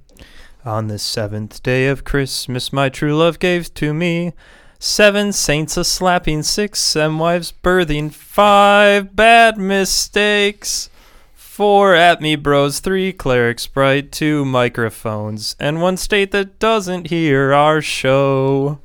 [0.63, 4.31] On the seventh day of Christmas, my true love gave to me
[4.79, 10.89] seven saints a slapping, six semwives birthing, five bad mistakes.
[11.57, 17.51] Four at me bros, three clerics bright, two microphones, and one state that doesn't hear
[17.51, 18.77] our show.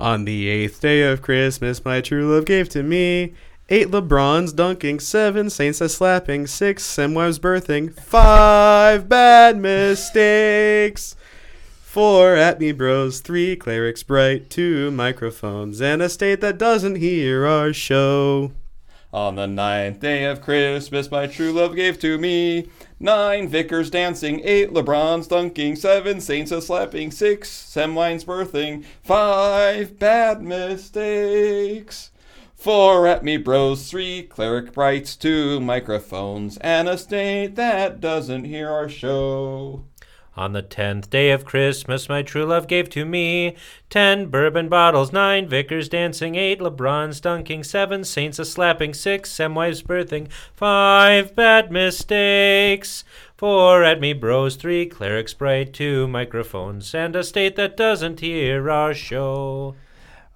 [0.00, 3.34] On the eighth day of Christmas, my true love gave to me
[3.68, 11.14] eight LeBrons dunking, seven Saints a slapping, six Semwives birthing, five bad mistakes.
[11.84, 17.46] Four at me bros, three clerics bright, two microphones, and a state that doesn't hear
[17.46, 18.50] our show.
[19.12, 24.40] On the ninth day of Christmas, my true love gave to me nine vicars dancing,
[24.42, 32.10] eight LeBrons dunking, seven saints a slapping, six Semwines birthing, five bad mistakes.
[32.54, 38.70] Four at me bros, three cleric brights, two microphones, and a state that doesn't hear
[38.70, 39.84] our show.
[40.34, 43.54] On the tenth day of Christmas, my true love gave to me
[43.90, 49.82] ten bourbon bottles, nine vicars dancing, eight LeBrons dunking, seven saints a slapping, six Semwives
[49.82, 53.04] birthing, five bad mistakes,
[53.36, 58.70] four at me bros, three clerics bright, two microphones, and a state that doesn't hear
[58.70, 59.74] our show.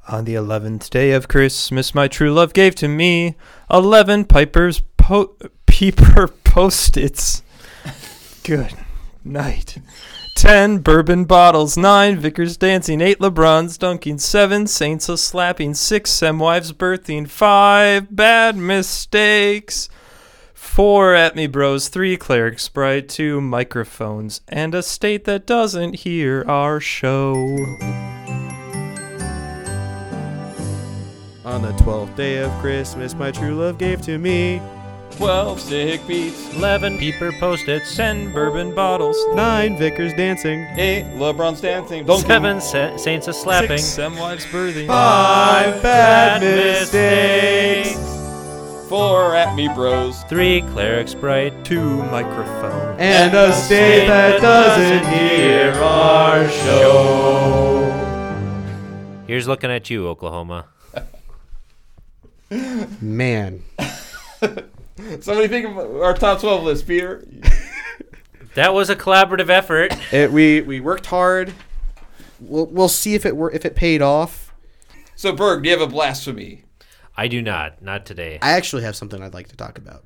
[0.09, 3.34] On the eleventh day of Christmas, my true love gave to me
[3.70, 5.36] eleven pipers po-
[5.66, 7.42] peeper post-its.
[8.44, 8.76] Good
[9.26, 9.78] night.
[10.36, 16.72] Ten bourbon bottles, nine vicars dancing, eight LeBrons dunking, seven saints a slapping, six Semwives
[16.72, 19.88] birthing, five bad mistakes.
[20.52, 26.44] Four at me bros, three clerics bright, two microphones, and a state that doesn't hear
[26.46, 27.32] our show.
[31.46, 34.60] On the twelfth day of Christmas, my true love gave to me
[35.16, 42.04] Twelve sick beats, Eleven peeper post-its, Ten bourbon bottles, nine vicars dancing, eight LeBrons dancing,
[42.04, 42.26] dunking.
[42.28, 47.98] seven sa- saints a slapping, six Semwives birthing, five bad mistakes,
[48.90, 52.96] Four at me bros, three clerics bright, two microphones.
[53.00, 57.82] and a state that doesn't hear our show.
[59.26, 60.66] Here's looking at you, Oklahoma.
[63.00, 63.62] Man,
[65.20, 67.26] Somebody think of our top 12 list, Peter.
[68.55, 69.94] That was a collaborative effort.
[70.12, 71.53] it, we we worked hard.
[72.40, 74.55] We'll we'll see if it were if it paid off.
[75.14, 76.64] So, Berg, do you have a blasphemy?
[77.16, 77.82] I do not.
[77.82, 78.38] Not today.
[78.42, 80.05] I actually have something I'd like to talk about.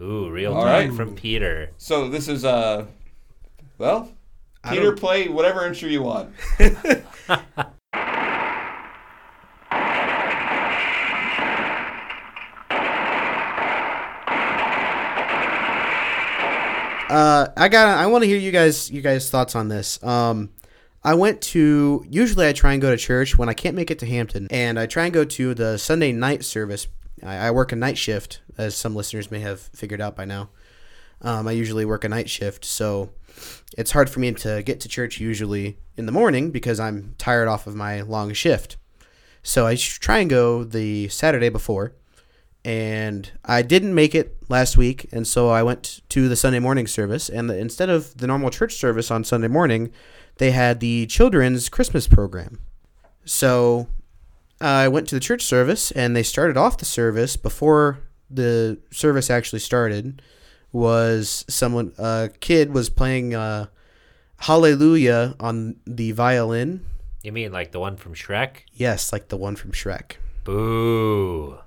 [0.00, 0.92] Ooh, real All talk right.
[0.92, 1.70] from Peter.
[1.76, 2.86] So, this is, uh,
[3.78, 4.12] well,
[4.68, 6.32] Peter, play whatever intro you want.
[17.08, 17.98] Uh, I got.
[17.98, 18.90] I want to hear you guys.
[18.90, 20.02] You guys' thoughts on this.
[20.04, 20.50] Um,
[21.02, 22.04] I went to.
[22.08, 24.78] Usually, I try and go to church when I can't make it to Hampton, and
[24.78, 26.86] I try and go to the Sunday night service.
[27.24, 30.50] I, I work a night shift, as some listeners may have figured out by now.
[31.22, 33.10] Um, I usually work a night shift, so
[33.76, 37.48] it's hard for me to get to church usually in the morning because I'm tired
[37.48, 38.76] off of my long shift.
[39.42, 41.94] So I try and go the Saturday before,
[42.64, 46.86] and I didn't make it last week, and so I went to the Sunday morning
[46.86, 47.28] service.
[47.28, 49.90] And the, instead of the normal church service on Sunday morning,
[50.36, 52.60] they had the children's Christmas program.
[53.24, 53.88] So
[54.60, 58.00] I went to the church service, and they started off the service before
[58.30, 60.22] the service actually started.
[60.72, 63.66] Was someone a kid was playing uh,
[64.38, 66.84] Hallelujah on the violin?
[67.22, 68.64] You mean like the one from Shrek?
[68.72, 70.16] Yes, like the one from Shrek.
[70.44, 71.58] Boo.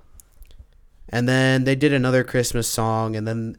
[1.12, 3.58] And then they did another Christmas song, and then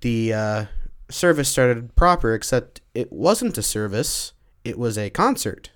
[0.00, 0.64] the uh,
[1.10, 4.32] service started proper, except it wasn't a service,
[4.64, 5.70] it was a concert.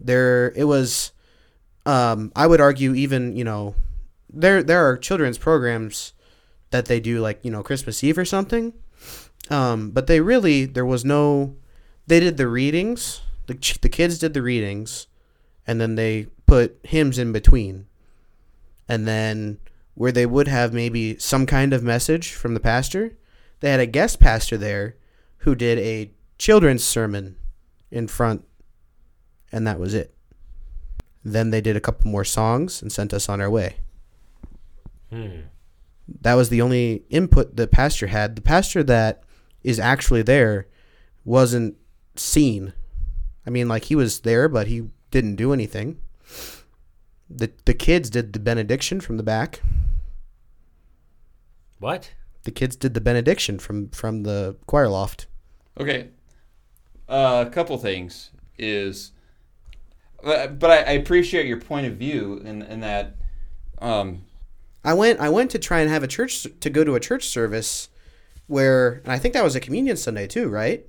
[0.00, 1.12] There, it was,
[1.86, 3.76] um, I would argue, even, you know,
[4.28, 6.12] there, there are children's programs
[6.70, 8.74] that they do, like, you know, Christmas Eve or something.
[9.48, 11.54] Um, but they really, there was no,
[12.08, 15.06] they did the readings, the, the kids did the readings,
[15.66, 17.86] and then they put hymns in between.
[18.88, 19.58] And then
[19.94, 23.16] where they would have maybe some kind of message from the pastor,
[23.60, 24.96] they had a guest pastor there
[25.38, 27.36] who did a children's sermon
[27.90, 28.44] in front,
[29.52, 30.14] and that was it.
[31.24, 33.76] Then they did a couple more songs and sent us on our way.
[35.10, 35.42] Hmm.
[36.20, 38.36] That was the only input the pastor had.
[38.36, 39.22] The pastor that
[39.62, 40.66] is actually there
[41.24, 41.76] wasn't
[42.16, 42.74] seen.
[43.46, 45.98] I mean, like he was there, but he didn't do anything.
[47.30, 49.62] The the kids did the benediction from the back.
[51.84, 52.12] What?
[52.44, 55.26] The kids did the benediction from from the choir loft.
[55.78, 56.08] Okay.
[57.06, 59.12] Uh, a couple things is,
[60.24, 63.16] uh, but I, I appreciate your point of view in, in that.
[63.82, 64.22] Um,
[64.82, 67.26] I went I went to try and have a church to go to a church
[67.26, 67.90] service
[68.46, 70.86] where and I think that was a communion Sunday too, right?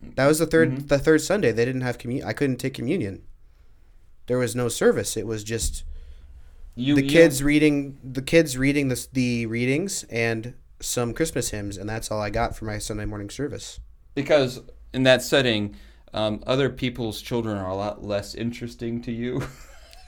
[0.00, 1.52] That was the 3rd the third Sunday.
[1.52, 2.26] They didn't have communion.
[2.26, 3.24] I couldn't take communion.
[4.26, 5.18] There was no service.
[5.18, 5.84] It was just
[6.74, 11.76] you the you- kids reading the kids reading the the readings and some Christmas hymns,
[11.76, 13.78] and that's all I got for my Sunday morning service.
[14.14, 14.60] because
[14.92, 15.76] in that setting,
[16.12, 19.42] um, other people's children are a lot less interesting to you.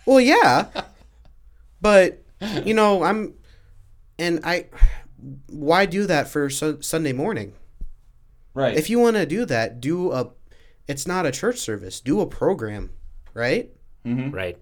[0.07, 0.69] Well, yeah,
[1.81, 2.23] but
[2.65, 3.33] you know, I'm,
[4.19, 4.67] and I,
[5.49, 7.55] why do that for su- Sunday morning?
[8.53, 8.77] Right.
[8.77, 10.31] If you want to do that, do a,
[10.87, 12.01] it's not a church service.
[12.03, 12.91] Do a program,
[13.33, 13.71] right?
[14.05, 14.31] mm-hmm.
[14.31, 14.59] Right.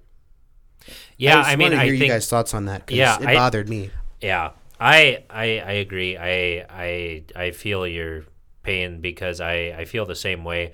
[1.16, 2.90] Yeah, just I, mean, I hear think you guys' thoughts on that.
[2.90, 3.90] Yeah, it I- bothered me.
[4.20, 6.16] Yeah, I I I agree.
[6.16, 8.24] I I I feel your
[8.62, 10.72] pain because I I feel the same way.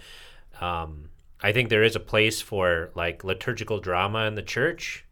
[0.61, 5.05] Um, I think there is a place for like liturgical drama in the church.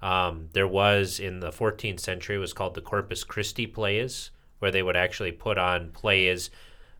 [0.00, 4.30] Um, there was in the 14th century it was called the Corpus Christi plays,
[4.60, 6.50] where they would actually put on plays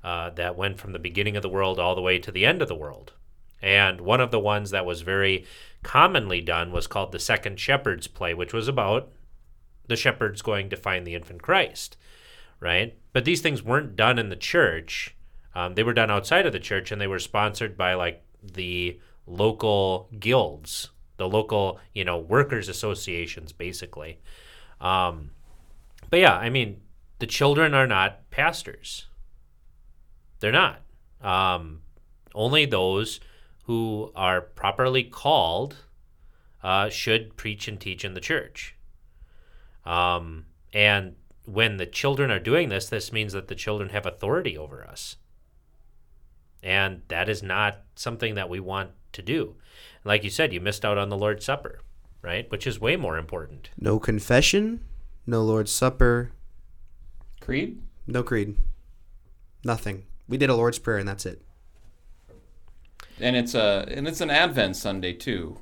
[0.02, 2.60] uh, that went from the beginning of the world all the way to the end
[2.60, 3.12] of the world.
[3.60, 5.44] And one of the ones that was very
[5.82, 9.10] commonly done was called the Second Shepherd's Play, which was about
[9.86, 11.96] the shepherds going to find the infant Christ,
[12.60, 12.96] right?
[13.12, 15.14] But these things weren't done in the church.
[15.54, 19.00] Um, they were done outside of the church, and they were sponsored by like the
[19.26, 24.20] local guilds, the local you know workers associations, basically.
[24.80, 25.30] Um,
[26.10, 26.80] but yeah, I mean,
[27.18, 29.06] the children are not pastors.
[30.40, 30.80] They're not.
[31.20, 31.80] Um,
[32.34, 33.20] only those
[33.68, 35.76] who are properly called
[36.62, 38.74] uh, should preach and teach in the church.
[39.84, 44.56] Um, and when the children are doing this, this means that the children have authority
[44.56, 45.16] over us.
[46.62, 49.56] And that is not something that we want to do.
[50.02, 51.80] Like you said, you missed out on the Lord's Supper,
[52.22, 52.50] right?
[52.50, 53.68] Which is way more important.
[53.78, 54.82] No confession,
[55.26, 56.32] no Lord's Supper,
[57.42, 57.82] Creed.
[58.06, 58.56] no creed,
[59.62, 60.04] nothing.
[60.26, 61.42] We did a Lord's Prayer and that's it.
[63.20, 65.58] And it's a and it's an Advent Sunday too,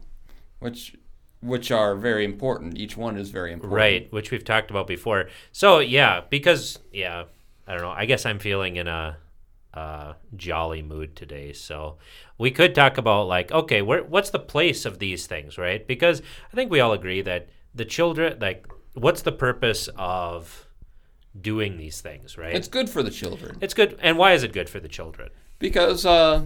[0.59, 0.97] which
[1.41, 2.79] which are very important.
[2.79, 3.77] Each one is very important.
[3.77, 5.29] Right, which we've talked about before.
[5.53, 7.25] So yeah, because yeah,
[7.67, 7.91] I don't know.
[7.91, 9.19] I guess I'm feeling in a
[9.75, 11.53] uh, jolly mood today.
[11.53, 11.99] So
[12.39, 15.87] we could talk about like, okay, where what's the place of these things, right?
[15.87, 20.67] Because I think we all agree that the children, like, what's the purpose of
[21.39, 22.55] doing these things, right?
[22.55, 25.29] It's good for the children it's good, and why is it good for the children?
[25.59, 26.45] because uh,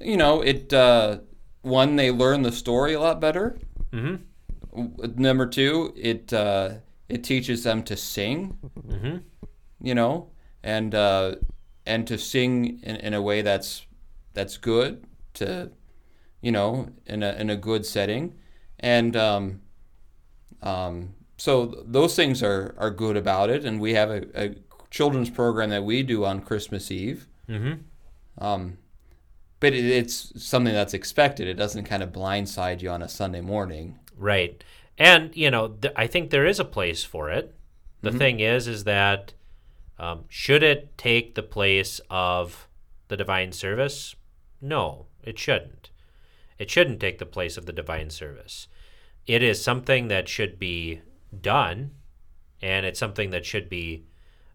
[0.00, 0.72] you know it.
[0.72, 1.18] Uh,
[1.62, 3.58] one, they learn the story a lot better.
[3.92, 5.20] Mm-hmm.
[5.20, 6.74] Number two, it uh,
[7.08, 8.58] it teaches them to sing.
[8.78, 9.16] Mm-hmm.
[9.82, 10.30] You know,
[10.62, 11.36] and uh,
[11.86, 13.86] and to sing in, in a way that's
[14.32, 15.70] that's good to
[16.40, 18.34] you know in a in a good setting,
[18.78, 19.60] and um,
[20.62, 23.64] um, so those things are are good about it.
[23.64, 24.54] And we have a, a
[24.90, 27.26] children's program that we do on Christmas Eve.
[27.48, 28.44] Mm-hmm.
[28.44, 28.78] Um,
[29.60, 31.46] but it, it's something that's expected.
[31.46, 33.98] It doesn't kind of blindside you on a Sunday morning.
[34.16, 34.62] Right.
[34.98, 37.54] And, you know, th- I think there is a place for it.
[38.02, 39.34] The thing is, is that
[39.98, 42.66] um, should it take the place of
[43.08, 44.16] the divine service?
[44.60, 45.90] No, it shouldn't.
[46.58, 48.68] It shouldn't take the place of the divine service.
[49.26, 51.02] It is something that should be
[51.38, 51.90] done,
[52.62, 54.04] and it's something that should be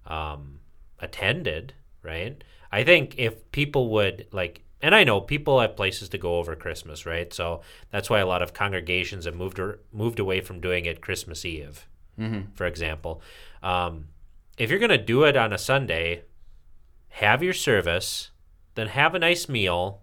[0.08, 0.60] um,
[1.00, 2.44] attended, right?
[2.72, 6.56] I think if people would like, and I know people have places to go over
[6.56, 7.34] Christmas, right?
[7.34, 7.62] So
[7.92, 11.46] that's why a lot of congregations have moved or, moved away from doing it Christmas
[11.46, 11.88] Eve,
[12.54, 13.22] for example.
[13.64, 14.10] Um,
[14.58, 16.24] if you're going to do it on a Sunday,
[17.10, 18.32] have your service,
[18.76, 20.02] then have a nice meal,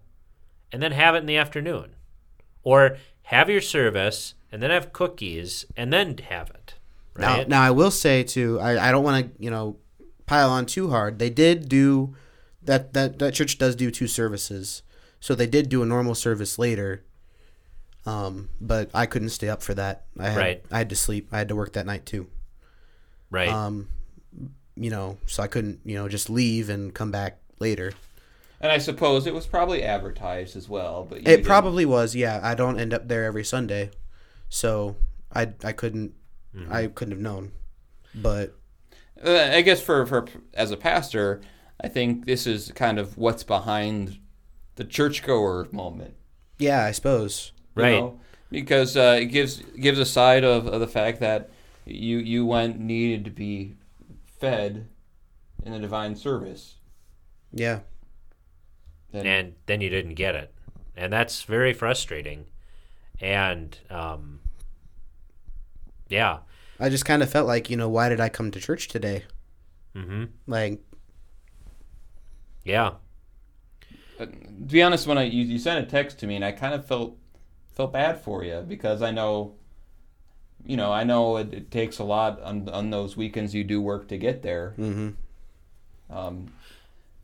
[0.71, 1.95] and then have it in the afternoon,
[2.63, 6.75] or have your service and then have cookies and then have it.
[7.15, 7.47] Right?
[7.47, 9.77] Now, now I will say too, I, I don't want to you know
[10.25, 11.19] pile on too hard.
[11.19, 12.15] They did do
[12.65, 14.83] that that that church does do two services,
[15.19, 17.03] so they did do a normal service later.
[18.05, 20.05] Um, but I couldn't stay up for that.
[20.19, 20.65] I had, Right.
[20.69, 21.29] I had to sleep.
[21.31, 22.27] I had to work that night too.
[23.29, 23.47] right.
[23.49, 23.87] Um,
[24.75, 27.93] you know, so I couldn't you know just leave and come back later.
[28.59, 31.05] And I suppose it was probably advertised as well.
[31.09, 32.15] But It didn't- probably was.
[32.15, 33.91] Yeah, I don't end up there every Sunday,
[34.49, 34.95] so
[35.33, 36.13] I I couldn't
[36.69, 37.51] I couldn't have known.
[38.15, 38.55] But
[39.23, 41.41] Uh, I guess for, for as a pastor,
[41.83, 44.17] I think this is kind of what's behind
[44.75, 46.15] the churchgoer moment.
[46.57, 47.51] yeah, I suppose.
[47.75, 47.99] you Right.
[47.99, 48.19] know?
[48.49, 51.49] Because uh, it gives gives a side of, of the fact that
[51.85, 53.75] you you went needed to be
[54.39, 54.87] fed
[55.65, 56.75] in the divine service.
[57.51, 57.79] Yeah.
[59.11, 60.53] And, and then you didn't get it,
[60.95, 62.45] and that's very frustrating.
[63.21, 64.39] And um,
[66.09, 66.39] yeah,
[66.79, 69.23] I just kind of felt like, you know, why did I come to church today?
[69.95, 70.79] hmm Like,
[72.63, 72.93] yeah,
[74.19, 74.31] uh, to
[74.71, 76.85] be honest, when I you, you sent a text to me, and I kind of
[76.85, 77.17] felt
[77.71, 79.55] felt bad for you because I know,
[80.65, 83.81] you know, I know it, it takes a lot on on those weekends you do
[83.81, 84.71] work to get there.
[84.75, 85.09] hmm
[86.09, 86.53] Um,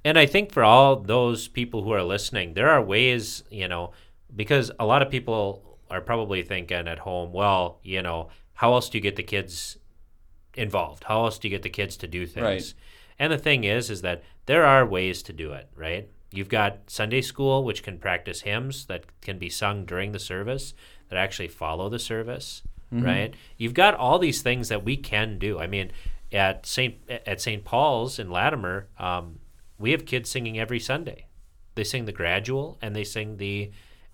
[0.04, 3.92] and I think for all those people who are listening, there are ways, you know,
[4.36, 8.90] because a lot of people are probably thinking at home, well, you know, how else
[8.90, 9.78] do you get the kids
[10.56, 11.06] involved?
[11.06, 12.46] How else do you get the kids to do things?
[12.46, 12.74] Right.
[13.20, 16.10] And the thing is, is that there are ways to do it, right?
[16.32, 20.74] You've got Sunday school, which can practice hymns that can be sung during the service
[21.10, 22.64] that actually follow the service,
[23.04, 23.36] right?
[23.58, 25.60] You've got all these things that we can do.
[25.60, 25.92] I mean,
[26.32, 26.96] at Saint
[27.28, 29.38] at Saint Paul's in Latimer, um,
[29.78, 31.28] we have kids singing every Sunday.
[31.76, 33.70] They sing the gradual and they sing the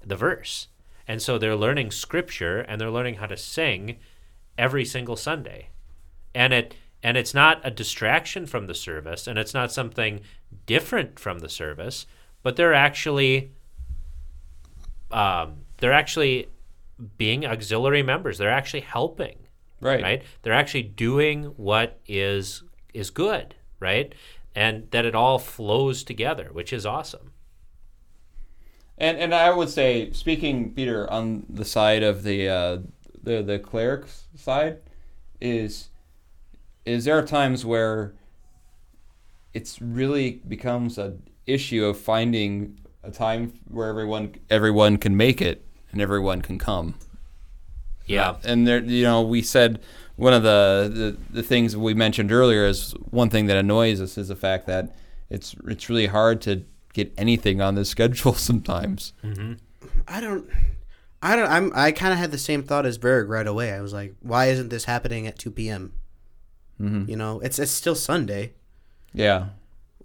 [0.06, 0.68] the verse,
[1.08, 4.00] and so they're learning scripture and they're learning how to sing
[4.58, 5.70] every single Sunday
[6.36, 6.76] and it
[7.06, 10.22] and it's not a distraction from the service and it's not something
[10.66, 12.08] different from the service
[12.42, 13.52] but they're actually
[15.12, 16.48] um, they're actually
[17.18, 18.38] being auxiliary members.
[18.38, 19.38] They're actually helping
[19.82, 20.02] Right.
[20.02, 20.24] right?
[20.42, 24.16] They're actually doing what is is good right?
[24.56, 27.32] And that it all flows together which is awesome.
[28.98, 32.78] And and I would say, speaking Peter on the side of the uh,
[33.22, 34.78] the the clerics side,
[35.40, 35.90] is
[36.86, 38.14] is there are times where
[39.54, 45.66] it's really becomes an issue of finding a time where everyone everyone can make it
[45.92, 46.96] and everyone can come.
[48.06, 49.80] yeah And there, you know, we said
[50.16, 54.18] one of the, the the things we mentioned earlier is one thing that annoys us
[54.18, 54.96] is the fact that
[55.30, 56.64] it's it's really hard to
[56.94, 59.14] get anything on the schedule sometimes.
[59.24, 59.54] Mm-hmm.
[60.08, 60.50] I don't.
[61.22, 61.50] I don't.
[61.50, 61.72] I'm.
[61.76, 63.72] I kind of had the same thought as Berg right away.
[63.74, 65.94] I was like, why isn't this happening at 2 p.m.?
[66.82, 67.10] Mm-hmm.
[67.10, 68.54] You know, it's it's still Sunday.
[69.14, 69.48] Yeah.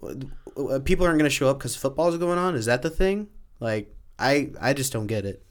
[0.03, 2.55] Uh, People aren't going to show up because football's going on.
[2.55, 3.29] Is that the thing?
[3.61, 5.43] Like, I I just don't get it.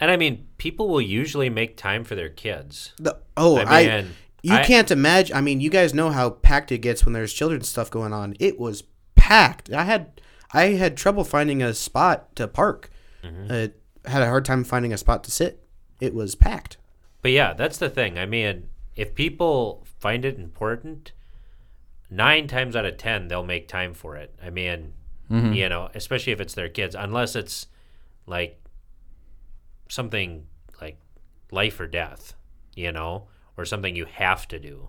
[0.00, 4.04] and i mean people will usually make time for their kids The, oh, I I.
[4.42, 5.36] you I- can't imagine.
[5.36, 8.34] I mean, you guys know how packed it gets when there's children's stuff going on.
[8.38, 8.84] It was
[9.16, 9.72] packed.
[9.72, 10.20] I had
[10.52, 12.90] I had trouble finding a spot to park.
[13.24, 13.46] Mm-hmm.
[13.50, 15.62] Uh, had a hard time finding a spot to sit.
[16.00, 16.76] It was packed.
[17.22, 18.16] But yeah, that's the thing.
[18.18, 18.68] I mean,
[18.98, 21.12] if people find it important,
[22.10, 24.34] nine times out of ten they'll make time for it.
[24.42, 24.92] I mean,
[25.54, 27.68] you know, especially if it's their kids, unless it's
[28.26, 28.60] like
[29.88, 30.46] something
[30.80, 30.98] like
[31.52, 32.34] life or death,
[32.74, 34.88] you know, or something you have to do,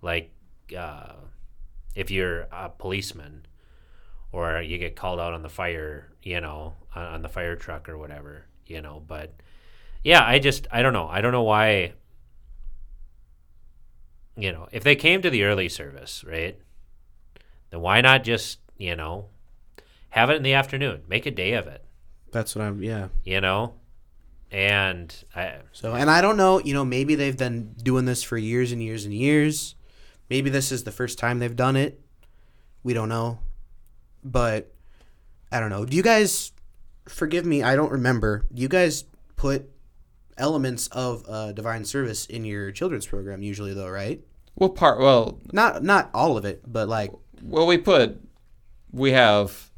[0.00, 0.32] like
[0.76, 1.12] uh,
[1.94, 3.46] if you're a policeman
[4.32, 7.88] or you get called out on the fire, you know, on, on the fire truck
[7.88, 9.34] or whatever, you know, but
[10.02, 11.08] yeah, I just I don't know.
[11.08, 11.92] I don't know why
[14.36, 16.58] you know, if they came to the early service, right?
[17.70, 19.26] Then why not just, you know,
[20.10, 21.02] have it in the afternoon.
[21.08, 21.84] Make a day of it,
[22.32, 22.82] That's what I'm.
[22.82, 23.08] Yeah.
[23.24, 23.74] you know?
[24.50, 28.38] And I So, and I don't know, you know, maybe they've been doing this for
[28.38, 29.74] years and years and years.
[30.30, 32.00] Maybe this is the first time they've done it.
[32.82, 33.40] We don't know.
[34.22, 34.72] But
[35.50, 35.84] I don't know.
[35.84, 36.52] Do you guys
[37.08, 38.44] forgive me, I don't remember.
[38.52, 39.04] Do you guys
[39.36, 39.70] put
[40.38, 44.20] elements of uh, divine service in your children's program usually though, right?
[44.54, 47.12] Well, part well, Not not all of it, but like
[47.42, 48.20] well, we put
[48.92, 49.70] we have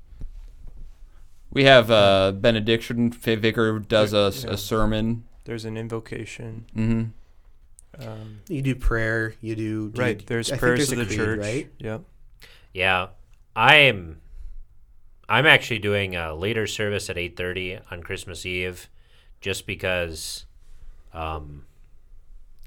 [1.50, 3.11] we have uh, benediction.
[3.11, 4.52] Fa- Vicar does a, Yeah.
[4.54, 5.24] a sermon.
[5.44, 6.66] There's an invocation.
[6.74, 7.04] hmm
[8.06, 10.20] Um, you do prayer, you do, do right.
[10.20, 11.40] you- There's I prayers there's of the creed, church.
[11.40, 11.70] right?
[11.78, 12.02] Yep.
[12.74, 13.06] yeah,
[13.56, 14.20] I'm
[15.28, 18.88] I'm actually doing a later service at 8:30 on Christmas Eve
[19.40, 20.44] just because
[21.18, 21.64] um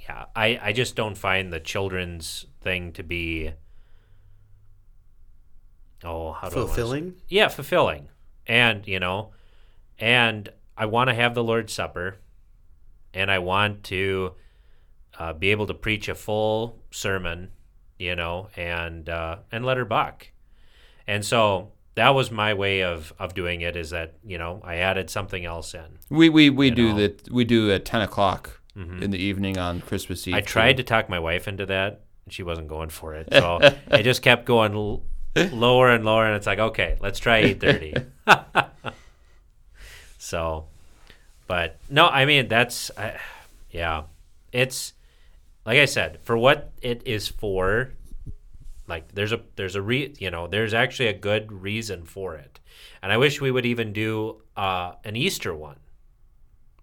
[0.02, 3.54] yeah, I I just don't find the children's thing to be
[6.04, 7.16] oh, how Fulfilling?
[7.28, 8.10] yeah, fulfilling.
[8.48, 9.32] And, you know,
[10.00, 12.18] and I want to have the Lord's Supper
[13.14, 14.34] and I want to
[15.20, 17.52] uh, be able to preach a full sermon,
[18.00, 20.28] you know, and uh, and let her buck.
[21.08, 24.76] And so that was my way of, of doing it is that, you know, I
[24.78, 26.00] added something else in.
[26.10, 27.30] We we, we do that.
[27.32, 29.02] We do at ten o'clock Mhm.
[29.02, 30.34] in the evening on Christmas Eve.
[30.36, 32.02] I tried to talk my wife into that.
[32.24, 33.28] and She wasn't going for it.
[33.32, 33.60] So
[33.92, 35.04] I just kept going l-
[35.52, 36.26] lower and lower.
[36.26, 38.06] And it's like, okay, let's try 830.
[40.18, 40.68] so,
[41.48, 43.20] but no, I mean, that's, I,
[43.72, 44.04] yeah,
[44.54, 44.94] it's
[45.66, 47.92] like I said, for what it is for,
[48.88, 52.60] like there's a, there's a re, you know, there's actually a good reason for it.
[53.02, 55.78] And I wish we would even do uh, an Easter one.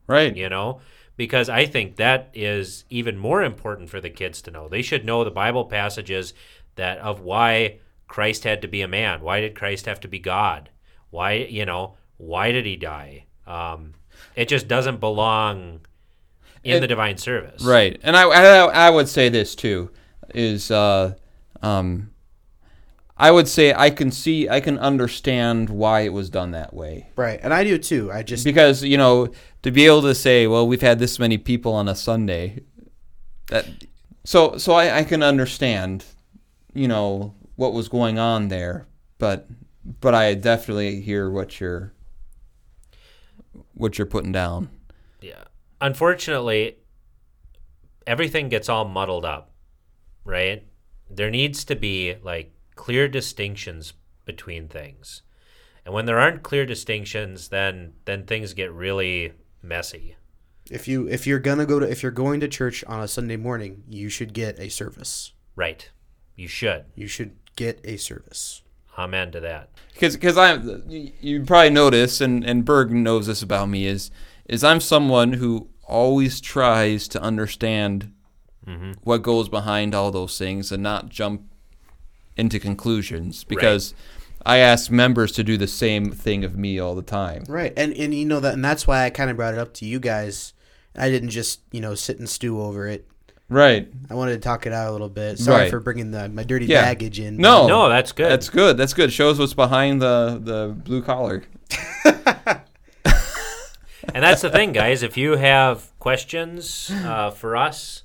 [0.06, 0.34] Right.
[0.36, 0.80] you know?
[1.16, 4.68] Because i think that is even more important for the kids to know.
[4.68, 6.32] They should know the bible passages
[6.76, 9.20] that of why christ had to be a man.
[9.20, 10.70] Why did christ have to be god?
[11.10, 13.24] Why you know why did he die?
[13.46, 13.94] Um,
[14.36, 15.80] it just doesn't belong
[16.64, 17.62] in It- the divine service.
[17.64, 19.90] Right, and I, I I would say this too
[20.34, 21.14] is uh,
[21.62, 22.10] um,
[23.16, 27.10] I would say I can see, I can understand why it was done that way.
[27.16, 28.12] Right, and I do too.
[28.12, 29.28] I just Because you know,
[29.62, 32.62] to be able to say, well, we've had this many people on a Sunday,
[33.48, 33.66] that
[34.24, 36.04] so so I, I can understand,
[36.74, 38.86] you know, what was going on there,
[39.18, 39.48] but
[40.00, 41.92] but I definitely hear what you're
[43.74, 44.68] what you're putting down.
[45.20, 45.44] Yeah.
[45.80, 46.76] Unfortunately,
[48.06, 49.50] everything gets all muddled up,
[50.24, 50.67] right?
[51.10, 53.94] There needs to be like clear distinctions
[54.24, 55.22] between things.
[55.84, 59.32] And when there aren't clear distinctions, then then things get really
[59.62, 60.16] messy.
[60.70, 63.36] if you if you're gonna go to if you're going to church on a Sunday
[63.36, 65.32] morning, you should get a service.
[65.56, 65.90] Right.
[66.36, 66.84] You should.
[66.94, 68.62] You should get a service.
[68.98, 69.70] Amen to that.
[69.94, 74.10] because because I'm you- you probably notice and and Berg knows this about me is
[74.46, 78.12] is I'm someone who always tries to understand
[79.02, 81.42] what goes behind all those things and not jump
[82.36, 83.94] into conclusions because
[84.46, 87.44] I ask members to do the same thing of me all the time.
[87.48, 89.74] Right, and and you know that, and that's why I kind of brought it up
[89.74, 90.52] to you guys.
[90.96, 93.06] I didn't just you know sit and stew over it.
[93.50, 93.88] Right.
[94.10, 95.38] I wanted to talk it out a little bit.
[95.38, 95.70] Sorry Right.
[95.70, 96.82] for bringing the my dirty Yeah.
[96.82, 97.38] baggage in.
[97.38, 97.66] No.
[97.66, 98.30] No, that's good.
[98.30, 98.76] That's good.
[98.76, 99.10] That's good.
[99.12, 101.44] Shows what's behind the the blue collar.
[104.14, 105.02] and that's the thing, guys.
[105.02, 108.02] If you have questions uh, for us,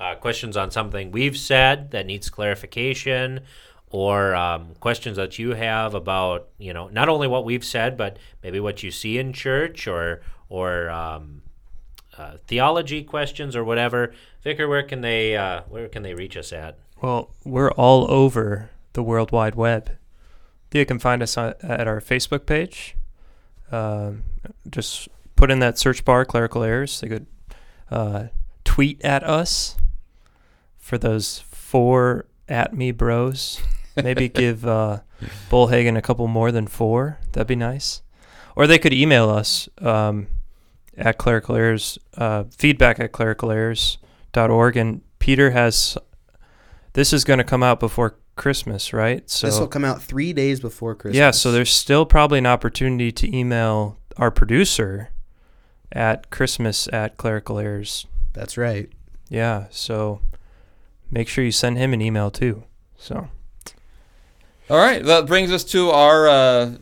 [0.00, 3.40] uh, questions on something we've said that needs clarification,
[3.88, 8.18] or um, questions that you have about, you know, not only what we've said, but
[8.42, 11.42] maybe what you see in church, or or um,
[12.18, 14.12] uh, theology questions, or whatever.
[14.42, 16.78] Vicar, where can they uh, where can they reach us at?
[17.00, 19.96] Well, we're all over the World Wide Web.
[20.72, 22.96] You can find us on, at our Facebook page.
[23.70, 24.24] Um,
[24.68, 27.26] just put in that search bar "clerical errors." They could
[27.92, 28.24] uh,
[28.64, 29.76] tweet at us
[30.84, 33.62] for those four at me bros.
[33.96, 35.00] Maybe give uh,
[35.50, 37.18] Bullhagen a couple more than four.
[37.32, 38.02] That'd be nice.
[38.54, 40.26] Or they could email us um,
[40.94, 44.76] at clerical errors, uh, feedback at clericalerrors.org.
[44.76, 45.96] And Peter has
[46.92, 49.28] this is going to come out before Christmas, right?
[49.30, 51.16] So this will come out three days before Christmas.
[51.16, 55.08] yeah, so there's still probably an opportunity to email our producer
[55.90, 58.06] at Christmas at clerical errors.
[58.34, 58.90] that's right.
[59.30, 60.20] Yeah, so
[61.14, 62.64] make sure you send him an email too.
[62.98, 63.28] So
[64.68, 65.02] All right.
[65.02, 66.72] That brings us to our uh,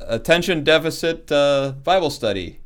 [0.00, 2.60] attention deficit uh, Bible study.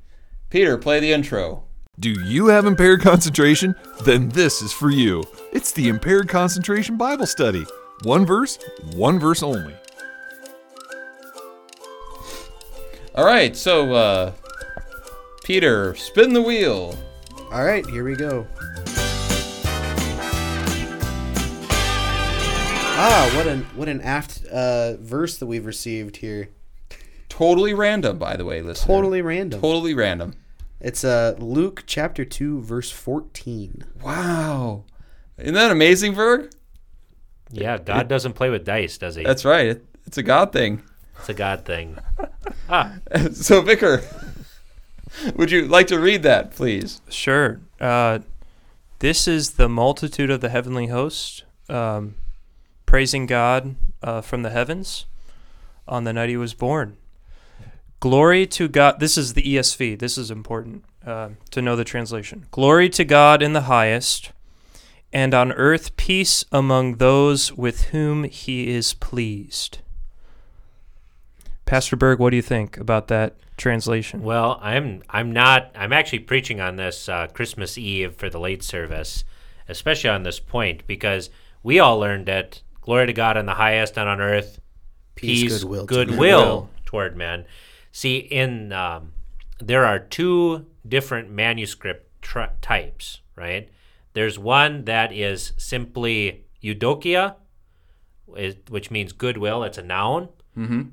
[0.50, 1.64] Peter, play the intro.
[1.98, 3.74] Do you have impaired concentration?
[4.04, 5.24] Then this is for you.
[5.52, 7.66] It's the Impaired Concentration Bible Study.
[8.04, 8.58] One verse,
[8.94, 9.74] one verse only.
[13.16, 13.56] All right.
[13.56, 14.32] So, uh,
[15.42, 16.96] Peter, spin the wheel.
[17.50, 18.46] All right, here we go.
[23.00, 26.48] Ah, what an what an apt uh, verse that we've received here.
[27.28, 28.92] Totally random, by the way, listener.
[28.92, 29.60] Totally random.
[29.60, 30.34] Totally random.
[30.80, 33.84] It's uh, Luke chapter two, verse fourteen.
[34.02, 34.82] Wow.
[35.36, 36.50] Isn't that amazing, Berg?
[37.52, 39.22] Yeah, God doesn't play with dice, does he?
[39.22, 39.66] That's right.
[39.66, 40.82] It, it's a God thing.
[41.18, 41.98] It's a God thing.
[42.70, 42.96] Ah,
[43.32, 44.02] so, Vicar,
[45.36, 47.00] would you like to read that, please?
[47.08, 47.60] Sure.
[47.80, 48.18] Uh,
[48.98, 52.14] this is the multitude of the heavenly host um,
[52.88, 55.04] praising God uh, from the heavens
[55.86, 56.96] on the night he was born.
[58.00, 58.98] Glory to God.
[58.98, 59.98] This is the ESV.
[59.98, 62.46] This is important uh, to know the translation.
[62.50, 64.32] Glory to God in the highest,
[65.12, 69.80] and on earth peace among those with whom he is pleased.
[71.66, 74.22] Pastor Berg, what do you think about that translation?
[74.22, 78.62] Well, I'm I'm not I'm actually preaching on this uh, Christmas Eve for the late
[78.62, 79.24] service,
[79.68, 81.28] especially on this point because
[81.62, 82.62] we all learned it.
[82.88, 84.60] Glory to God in the highest and on earth,
[85.14, 86.70] Peace, peace, goodwill, goodwill, men." Goodwill.
[86.86, 87.44] toward men.
[87.92, 89.12] See, in um,
[89.60, 93.68] there are two different manuscript tr- types, right?
[94.14, 97.34] There's one that is simply eudokia,
[98.26, 99.64] which means goodwill.
[99.64, 100.30] It's a noun,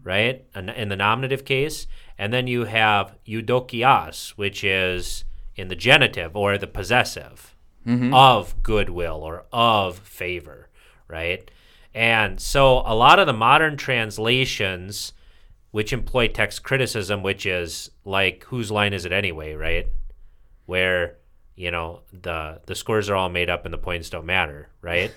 [0.04, 0.46] right?
[0.54, 1.88] In the nominative case,
[2.18, 5.24] and then you have eudokias, which is
[5.56, 7.56] in the genitive or the possessive
[8.14, 10.68] of goodwill or of favor,
[11.08, 11.50] right?
[11.96, 15.14] And so a lot of the modern translations,
[15.72, 19.88] which employ text criticism, which is like whose line is it anyway, right?
[20.66, 21.16] Where
[21.56, 25.10] you know the the scores are all made up and the points don't matter, right?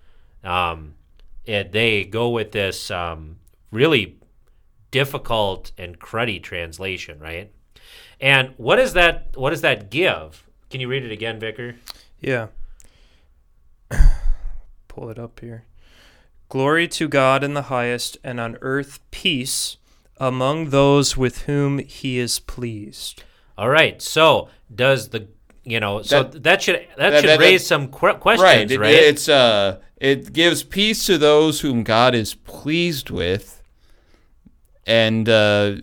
[0.44, 0.94] um,
[1.44, 3.36] it, they go with this um,
[3.70, 4.18] really
[4.90, 7.52] difficult and cruddy translation, right?
[8.20, 10.48] And what does that what does that give?
[10.68, 11.76] Can you read it again, Vicar?
[12.18, 12.48] Yeah.
[14.88, 15.67] Pull it up here.
[16.48, 19.76] Glory to God in the highest, and on earth peace
[20.18, 23.22] among those with whom he is pleased.
[23.58, 24.00] All right.
[24.00, 25.28] So does the
[25.64, 28.42] you know so That- that, should that, that- should that- raise some qu- questions,
[28.72, 28.80] right.
[28.80, 28.94] right?
[28.94, 33.62] It, It's uh, it gives peace to those whom God is pleased with,
[34.86, 35.76] and uh,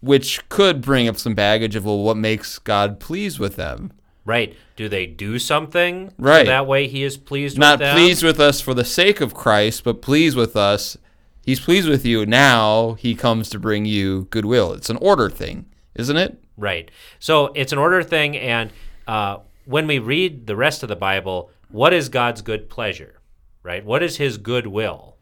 [0.00, 3.92] which could bring up some baggage of well, what makes God pleased with them?
[4.30, 4.56] Right.
[4.76, 6.46] Do they do something so Right.
[6.46, 7.96] that way he is pleased Not with them?
[7.96, 10.96] pleased with us for the sake of Christ, but pleased with us.
[11.44, 12.94] He's pleased with you now.
[12.94, 14.72] He comes to bring you goodwill.
[14.72, 16.38] It's an order thing, isn't it?
[16.56, 16.90] Right.
[17.18, 18.70] So it's an order thing, and
[19.06, 23.20] uh, when we read the rest of the Bible, what is God's good pleasure?
[23.62, 23.84] Right.
[23.84, 25.16] What is His goodwill?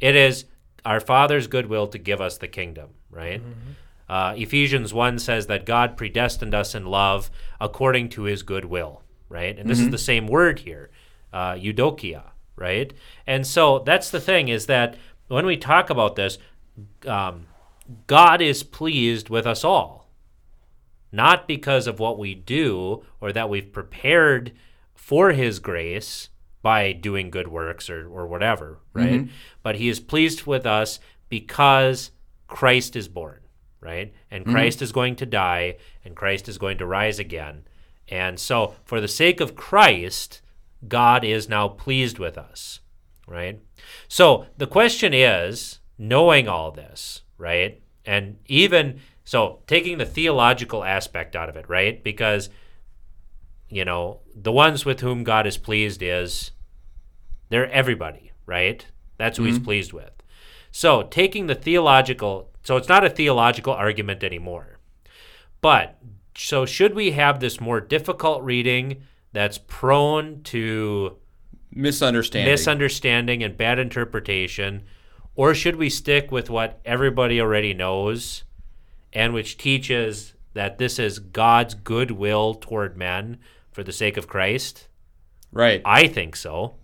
[0.00, 0.44] It is
[0.84, 2.90] our Father's goodwill to give us the kingdom.
[3.10, 3.42] Right.
[4.08, 7.30] Uh, Ephesians one says that God predestined us in love
[7.60, 9.02] according to His good will.
[9.28, 9.58] Right.
[9.58, 10.90] And this is the same word here,
[11.32, 12.22] uh, eudokia.
[12.54, 12.92] Right.
[13.26, 14.96] And so that's the thing is that
[15.28, 16.38] when we talk about this,
[17.06, 17.46] um,
[18.06, 20.06] God is pleased with us all
[21.12, 24.52] not because of what we do or that we've prepared
[24.94, 26.28] for his grace
[26.62, 29.20] by doing good works or, or whatever, right?
[29.62, 30.98] But he is pleased with us
[31.28, 32.10] because
[32.48, 33.38] Christ is born,
[33.86, 34.12] right?
[34.30, 34.52] And mm-hmm.
[34.52, 37.62] Christ is going to die and Christ is going to rise again.
[38.08, 40.42] And so, for the sake of Christ,
[40.86, 42.80] God is now pleased with us,
[43.26, 43.60] right?
[44.08, 47.80] So, the question is knowing all this, right?
[48.04, 52.02] And even so, taking the theological aspect out of it, right?
[52.02, 52.48] Because,
[53.68, 56.52] you know, the ones with whom God is pleased is
[57.48, 58.86] they're everybody, right?
[59.18, 59.64] That's who he's mm-hmm.
[59.64, 60.15] pleased with.
[60.76, 64.78] So, taking the theological, so it's not a theological argument anymore.
[65.62, 65.96] But,
[66.36, 69.00] so should we have this more difficult reading
[69.32, 71.16] that's prone to
[71.70, 72.52] Misunderstanding.
[72.52, 74.82] misunderstanding and bad interpretation,
[75.34, 78.44] or should we stick with what everybody already knows
[79.14, 83.38] and which teaches that this is God's goodwill toward men
[83.72, 84.88] for the sake of Christ?
[85.52, 85.80] right.
[85.86, 86.74] I think so,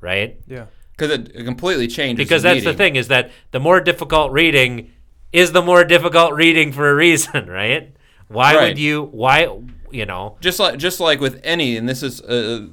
[0.00, 0.40] right?
[0.46, 0.64] Yeah.
[0.96, 2.24] Because it, it completely changes.
[2.24, 4.92] Because the that's the thing is that the more difficult reading
[5.32, 7.94] is the more difficult reading for a reason, right?
[8.28, 8.68] Why Right.
[8.68, 9.48] would you why
[9.90, 12.68] you know, just like just like with any, and this is a,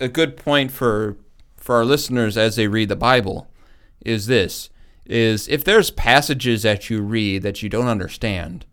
[0.00, 1.16] a good point for
[1.56, 3.48] for our listeners as they read the Bible,
[4.04, 4.70] is this:
[5.04, 8.64] is if there's passages that you read that you don't understand,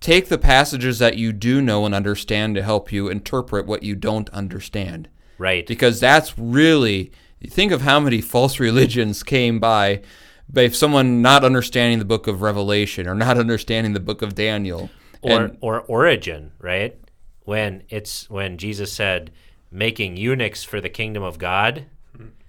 [0.00, 3.94] take the passages that you do know and understand to help you interpret what you
[3.96, 5.08] don't understand,
[5.38, 5.66] right?
[5.66, 7.10] because that's really
[7.48, 10.02] think of how many false religions came by
[10.48, 14.90] by someone not understanding the book of Revelation or not understanding the book of Daniel.
[15.22, 16.96] or And- or Origen, right?
[17.44, 19.30] When it's when Jesus said
[19.70, 21.86] making eunuchs for the kingdom of God,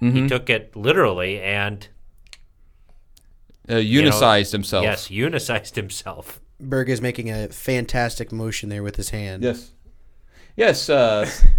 [0.01, 0.11] Mm-hmm.
[0.15, 1.87] he took it literally and
[3.67, 4.83] uh, unicized himself.
[4.83, 6.39] yes, unicized himself.
[6.59, 9.43] Berg is making a fantastic motion there with his hand.
[9.43, 9.71] Yes.
[10.55, 10.89] Yes.
[10.89, 11.29] Uh,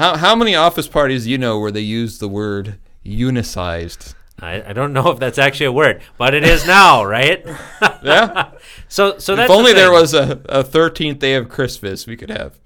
[0.00, 4.14] how how many office parties you know where they use the word unicized?
[4.40, 7.44] I, I don't know if that's actually a word, but it is now, right?
[8.02, 8.52] Yeah.
[8.88, 12.16] so so that's if the only there was a a thirteenth day of Christmas, we
[12.16, 12.58] could have.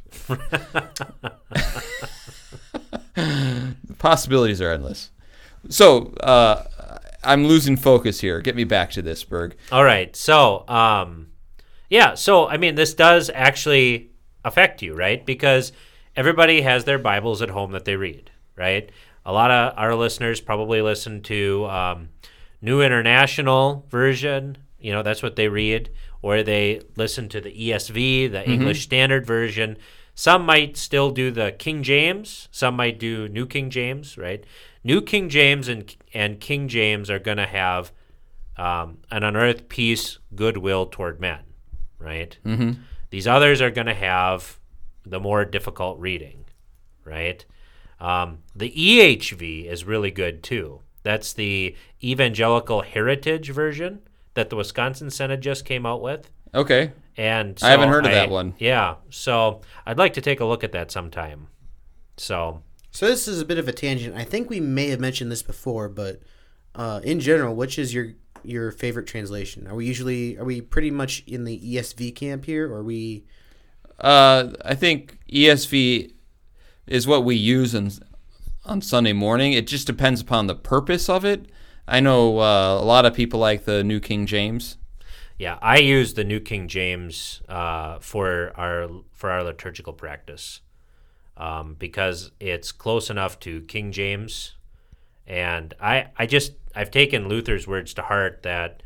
[3.16, 5.10] the possibilities are endless.
[5.68, 6.62] So uh,
[7.24, 8.40] I'm losing focus here.
[8.42, 9.56] Get me back to this, Berg.
[9.72, 10.14] All right.
[10.14, 11.32] So, um,
[11.90, 12.14] yeah.
[12.14, 14.10] So, I mean, this does actually
[14.44, 15.26] affect you, right?
[15.26, 15.72] Because
[16.16, 18.90] everybody has their Bibles at home that they read, right?
[19.26, 22.08] A lot of our listeners probably listen to um,
[22.60, 24.58] New International Version.
[24.78, 25.90] You know, that's what they read,
[26.22, 29.78] or they listen to the ESV, the English Standard Version.
[30.14, 32.48] Some might still do the King James.
[32.52, 34.44] Some might do New King James, right?
[34.84, 37.92] New King James and and King James are going to have
[38.56, 41.40] um, an unearthed peace, goodwill toward men,
[41.98, 42.36] right?
[42.44, 42.80] Mm-hmm.
[43.10, 44.58] These others are going to have
[45.06, 46.44] the more difficult reading,
[47.04, 47.44] right?
[48.00, 50.80] Um, the EHV is really good too.
[51.02, 54.00] That's the Evangelical Heritage version
[54.34, 56.30] that the Wisconsin Synod just came out with.
[56.54, 56.92] Okay.
[57.16, 58.54] And I haven't so heard of I- that one.
[58.58, 61.48] Yeah, so I'd like to take a look at that sometime.
[62.16, 64.16] So So this is a bit of a tangent.
[64.16, 66.20] I think we may have mentioned this before, but
[66.74, 69.66] uh, in general, which is your your favorite translation?
[69.68, 73.24] Are we usually are we pretty much in the ESV camp here, or are we?
[73.98, 76.12] Uh, I think ESV
[76.86, 77.90] is what we use on,
[78.64, 79.52] on Sunday morning.
[79.52, 81.46] It just depends upon the purpose of it.
[81.86, 84.78] I know uh, a lot of people like the New King James.
[85.36, 90.60] Yeah, I use the New King James uh, for our for our liturgical practice
[91.36, 94.54] um, because it's close enough to King James,
[95.26, 98.82] And I, I just I've taken Luther's words to heart that,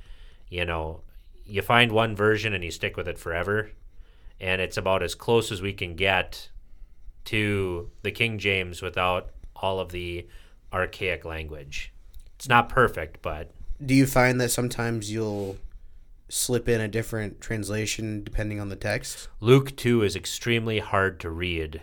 [0.48, 1.02] you know,
[1.44, 3.70] you find one version and you stick with it forever.
[4.40, 6.48] And it's about as close as we can get
[7.26, 10.26] to the King James without all of the
[10.72, 11.92] archaic language.
[12.36, 13.50] It's not perfect, but
[13.84, 15.56] Do you find that sometimes you'll
[16.28, 19.28] slip in a different translation depending on the text?
[19.40, 21.82] Luke 2 is extremely hard to read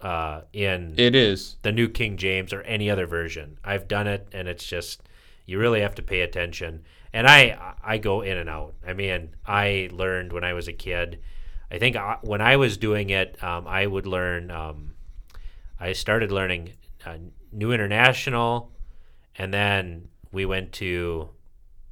[0.00, 1.56] uh, in It is.
[1.62, 3.58] the New King James or any other version.
[3.64, 5.02] I've done it, and it's just
[5.46, 6.84] you really have to pay attention.
[7.12, 8.74] And I I go in and out.
[8.86, 11.20] I mean, I learned when I was a kid.
[11.70, 14.50] I think I, when I was doing it, um, I would learn.
[14.50, 14.94] Um,
[15.80, 16.72] I started learning
[17.04, 17.16] uh,
[17.50, 18.70] New International,
[19.36, 21.30] and then we went to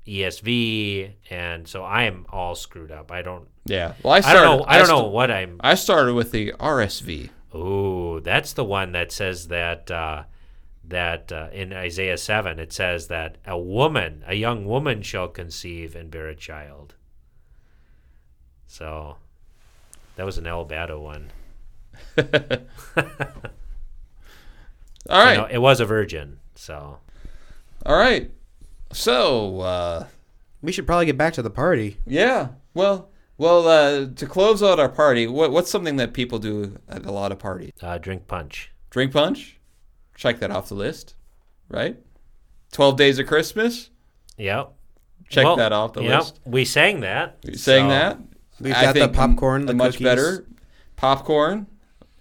[0.07, 3.11] ESV, and so I am all screwed up.
[3.13, 3.49] I don't.
[3.67, 3.95] Yeah.
[4.03, 4.41] Well, I I started.
[4.41, 4.65] don't know.
[4.67, 5.57] I don't know st- what I'm.
[5.61, 7.31] I started with the RSV.
[7.53, 10.25] Oh, that's the one that says that uh,
[10.91, 15.97] that uh, in Isaiah seven it says that a woman, a young woman, shall conceive
[15.97, 16.95] and bear a child.
[18.67, 19.17] So
[20.17, 21.31] that was an Albato one.
[25.09, 25.33] All right.
[25.33, 26.39] You know, it was a virgin.
[26.55, 26.99] So
[27.87, 28.31] All right.
[28.93, 30.07] So, uh,
[30.63, 31.99] We should probably get back to the party.
[32.07, 32.49] yeah.
[32.75, 37.05] Well, well, uh, to close out our party, what, what's something that people do at
[37.07, 37.73] a lot of parties?
[37.83, 38.71] uh, drink punch.
[38.91, 39.59] Drink punch.
[40.21, 41.15] Check that off the list.
[41.71, 41.97] Right.
[42.73, 43.89] Twelve Days of Christmas.
[44.37, 44.71] Yep.
[45.31, 46.41] Check Well, that off the yep, list.
[46.45, 47.39] We sang that.
[47.43, 48.19] We sang so- that?
[48.61, 50.05] We've I got the popcorn, a the much cookies.
[50.05, 50.47] better
[50.97, 51.67] popcorn.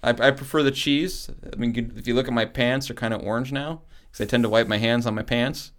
[0.01, 1.29] I, I prefer the cheese.
[1.51, 4.29] I mean, if you look at my pants, they're kind of orange now because I
[4.29, 5.73] tend to wipe my hands on my pants.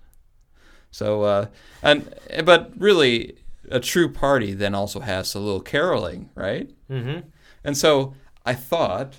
[0.90, 1.46] So, uh,
[1.82, 2.14] and
[2.44, 3.38] but really,
[3.70, 6.68] a true party then also has a little caroling, right?
[6.90, 7.20] Mm-hmm.
[7.64, 8.12] And so
[8.44, 9.14] I thought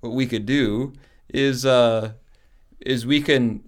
[0.00, 0.92] what we could do
[1.30, 2.12] is uh,
[2.84, 3.62] is we can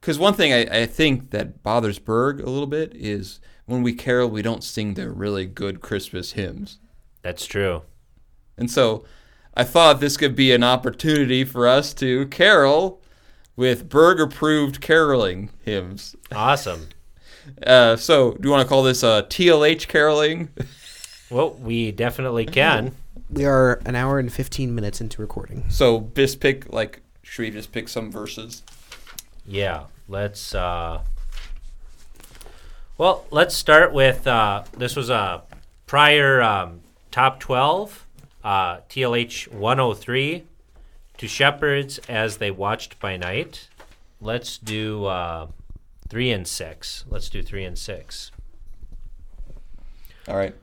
[0.00, 3.92] because one thing I, I think that bothers Berg a little bit is when we
[3.92, 6.78] carol, we don't sing the really good Christmas hymns.
[7.22, 7.82] That's true.
[8.56, 9.04] And so
[9.56, 13.02] I thought this could be an opportunity for us to carol
[13.56, 16.14] with Berg approved caroling hymns.
[16.32, 16.88] Awesome.
[17.64, 20.48] Uh, so, do you want to call this uh, TLH caroling?
[21.30, 22.94] Well, we definitely can.
[23.30, 25.64] We are an hour and 15 minutes into recording.
[25.68, 28.62] So, just pick, like, should we just pick some verses?
[29.44, 30.54] Yeah, let's.
[30.54, 31.02] Uh,
[32.96, 35.42] well, let's start with uh, this was a
[35.86, 38.06] prior um, top twelve,
[38.42, 40.44] uh, TLH one hundred three,
[41.18, 43.68] to shepherds as they watched by night.
[44.20, 45.48] Let's do uh,
[46.08, 47.04] three and six.
[47.08, 48.30] Let's do three and six.
[50.28, 50.54] All right.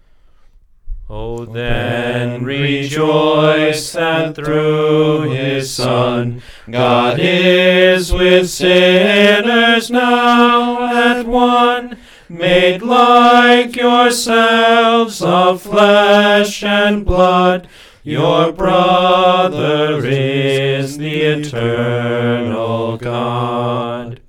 [1.10, 11.98] Oh, then rejoice that through his Son God is with sinners now at one,
[12.30, 17.68] made like yourselves of flesh and blood.
[18.04, 24.22] Your brother is the eternal God.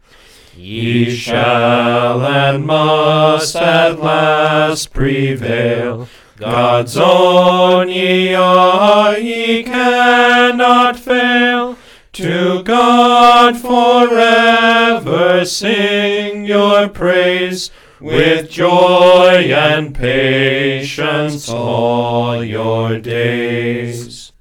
[0.57, 6.09] Ye shall and must at last prevail.
[6.37, 11.79] God's own ye are, ye cannot fail.
[12.15, 17.71] To God forever sing your praise
[18.01, 24.33] with joy and patience all your days.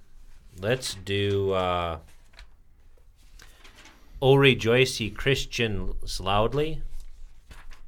[0.59, 1.97] Let's do uh
[4.21, 6.81] O rejoice ye Christians loudly.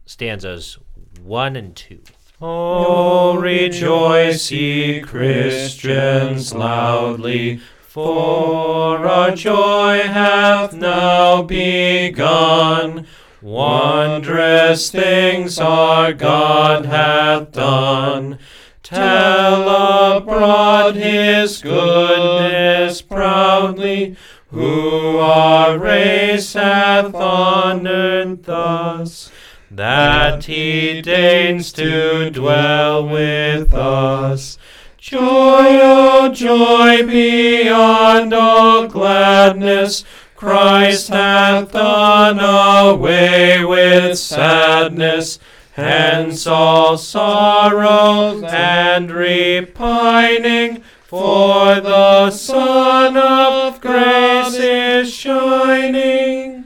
[0.06, 0.78] Stanzas
[1.24, 2.02] one and two.
[2.42, 13.08] Oh, rejoice ye Christians loudly, for our joy hath now begun.
[13.42, 18.40] Wondrous things our God hath done.
[18.84, 24.18] Tell abroad his goodness proudly,
[24.50, 29.32] who our race hath honored thus
[29.76, 34.58] that he deigns to dwell with us.
[34.98, 40.04] Joy, oh joy beyond all gladness,
[40.36, 45.40] Christ hath done away with sadness.
[45.74, 56.65] Hence all sorrow and repining, for the Sun of grace is shining.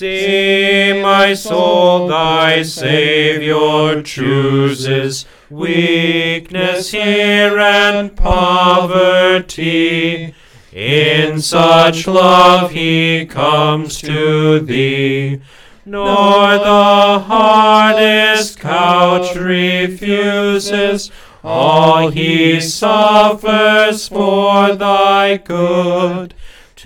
[0.00, 9.54] See, my soul, thy Saviour chooses weakness here and poverty.
[10.72, 15.42] In such love he comes to thee.
[15.84, 21.10] Nor the hardest couch refuses
[21.44, 26.32] all he suffers for thy good,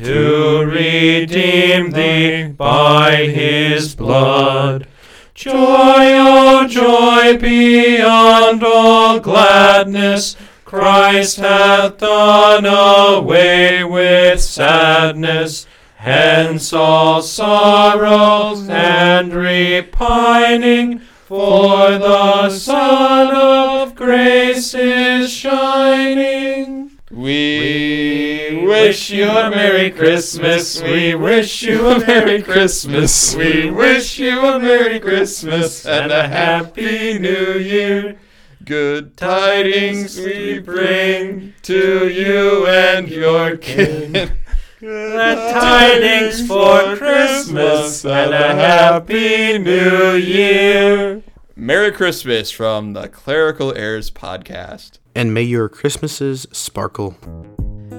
[0.02, 4.88] to redeem thee by his blood.
[5.34, 15.66] Joy, oh joy beyond all gladness, Christ hath done away with sadness.
[15.96, 26.90] Hence all sorrows and repining, for the Sun of grace is shining.
[27.10, 28.23] We
[28.66, 30.82] wish you a Merry Christmas.
[30.82, 33.34] We wish you a Merry Christmas.
[33.34, 38.18] We wish you a Merry Christmas and a Happy New Year.
[38.64, 44.32] Good tidings we bring to you and your kin.
[44.80, 51.22] Good tidings for Christmas and a Happy New Year.
[51.56, 54.98] Merry Christmas from the Clerical Airs podcast.
[55.14, 57.16] And may your Christmases sparkle.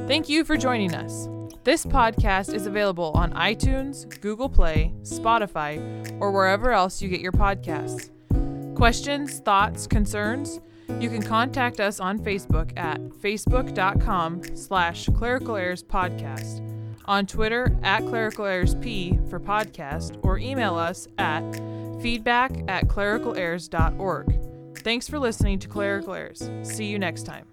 [0.08, 1.28] Thank you for joining us.
[1.64, 7.32] This podcast is available on iTunes, Google Play, Spotify, or wherever else you get your
[7.32, 8.12] podcasts.
[8.76, 10.60] Questions, thoughts, concerns?
[11.00, 16.62] You can contact us on Facebook at facebook.com slash clerical podcast,
[17.06, 18.46] on Twitter at clerical
[18.82, 21.42] p for podcast, or email us at
[22.00, 24.78] feedback at clericalairs.org.
[24.80, 26.50] Thanks for listening to Clerical Errors.
[26.62, 27.48] See you next time.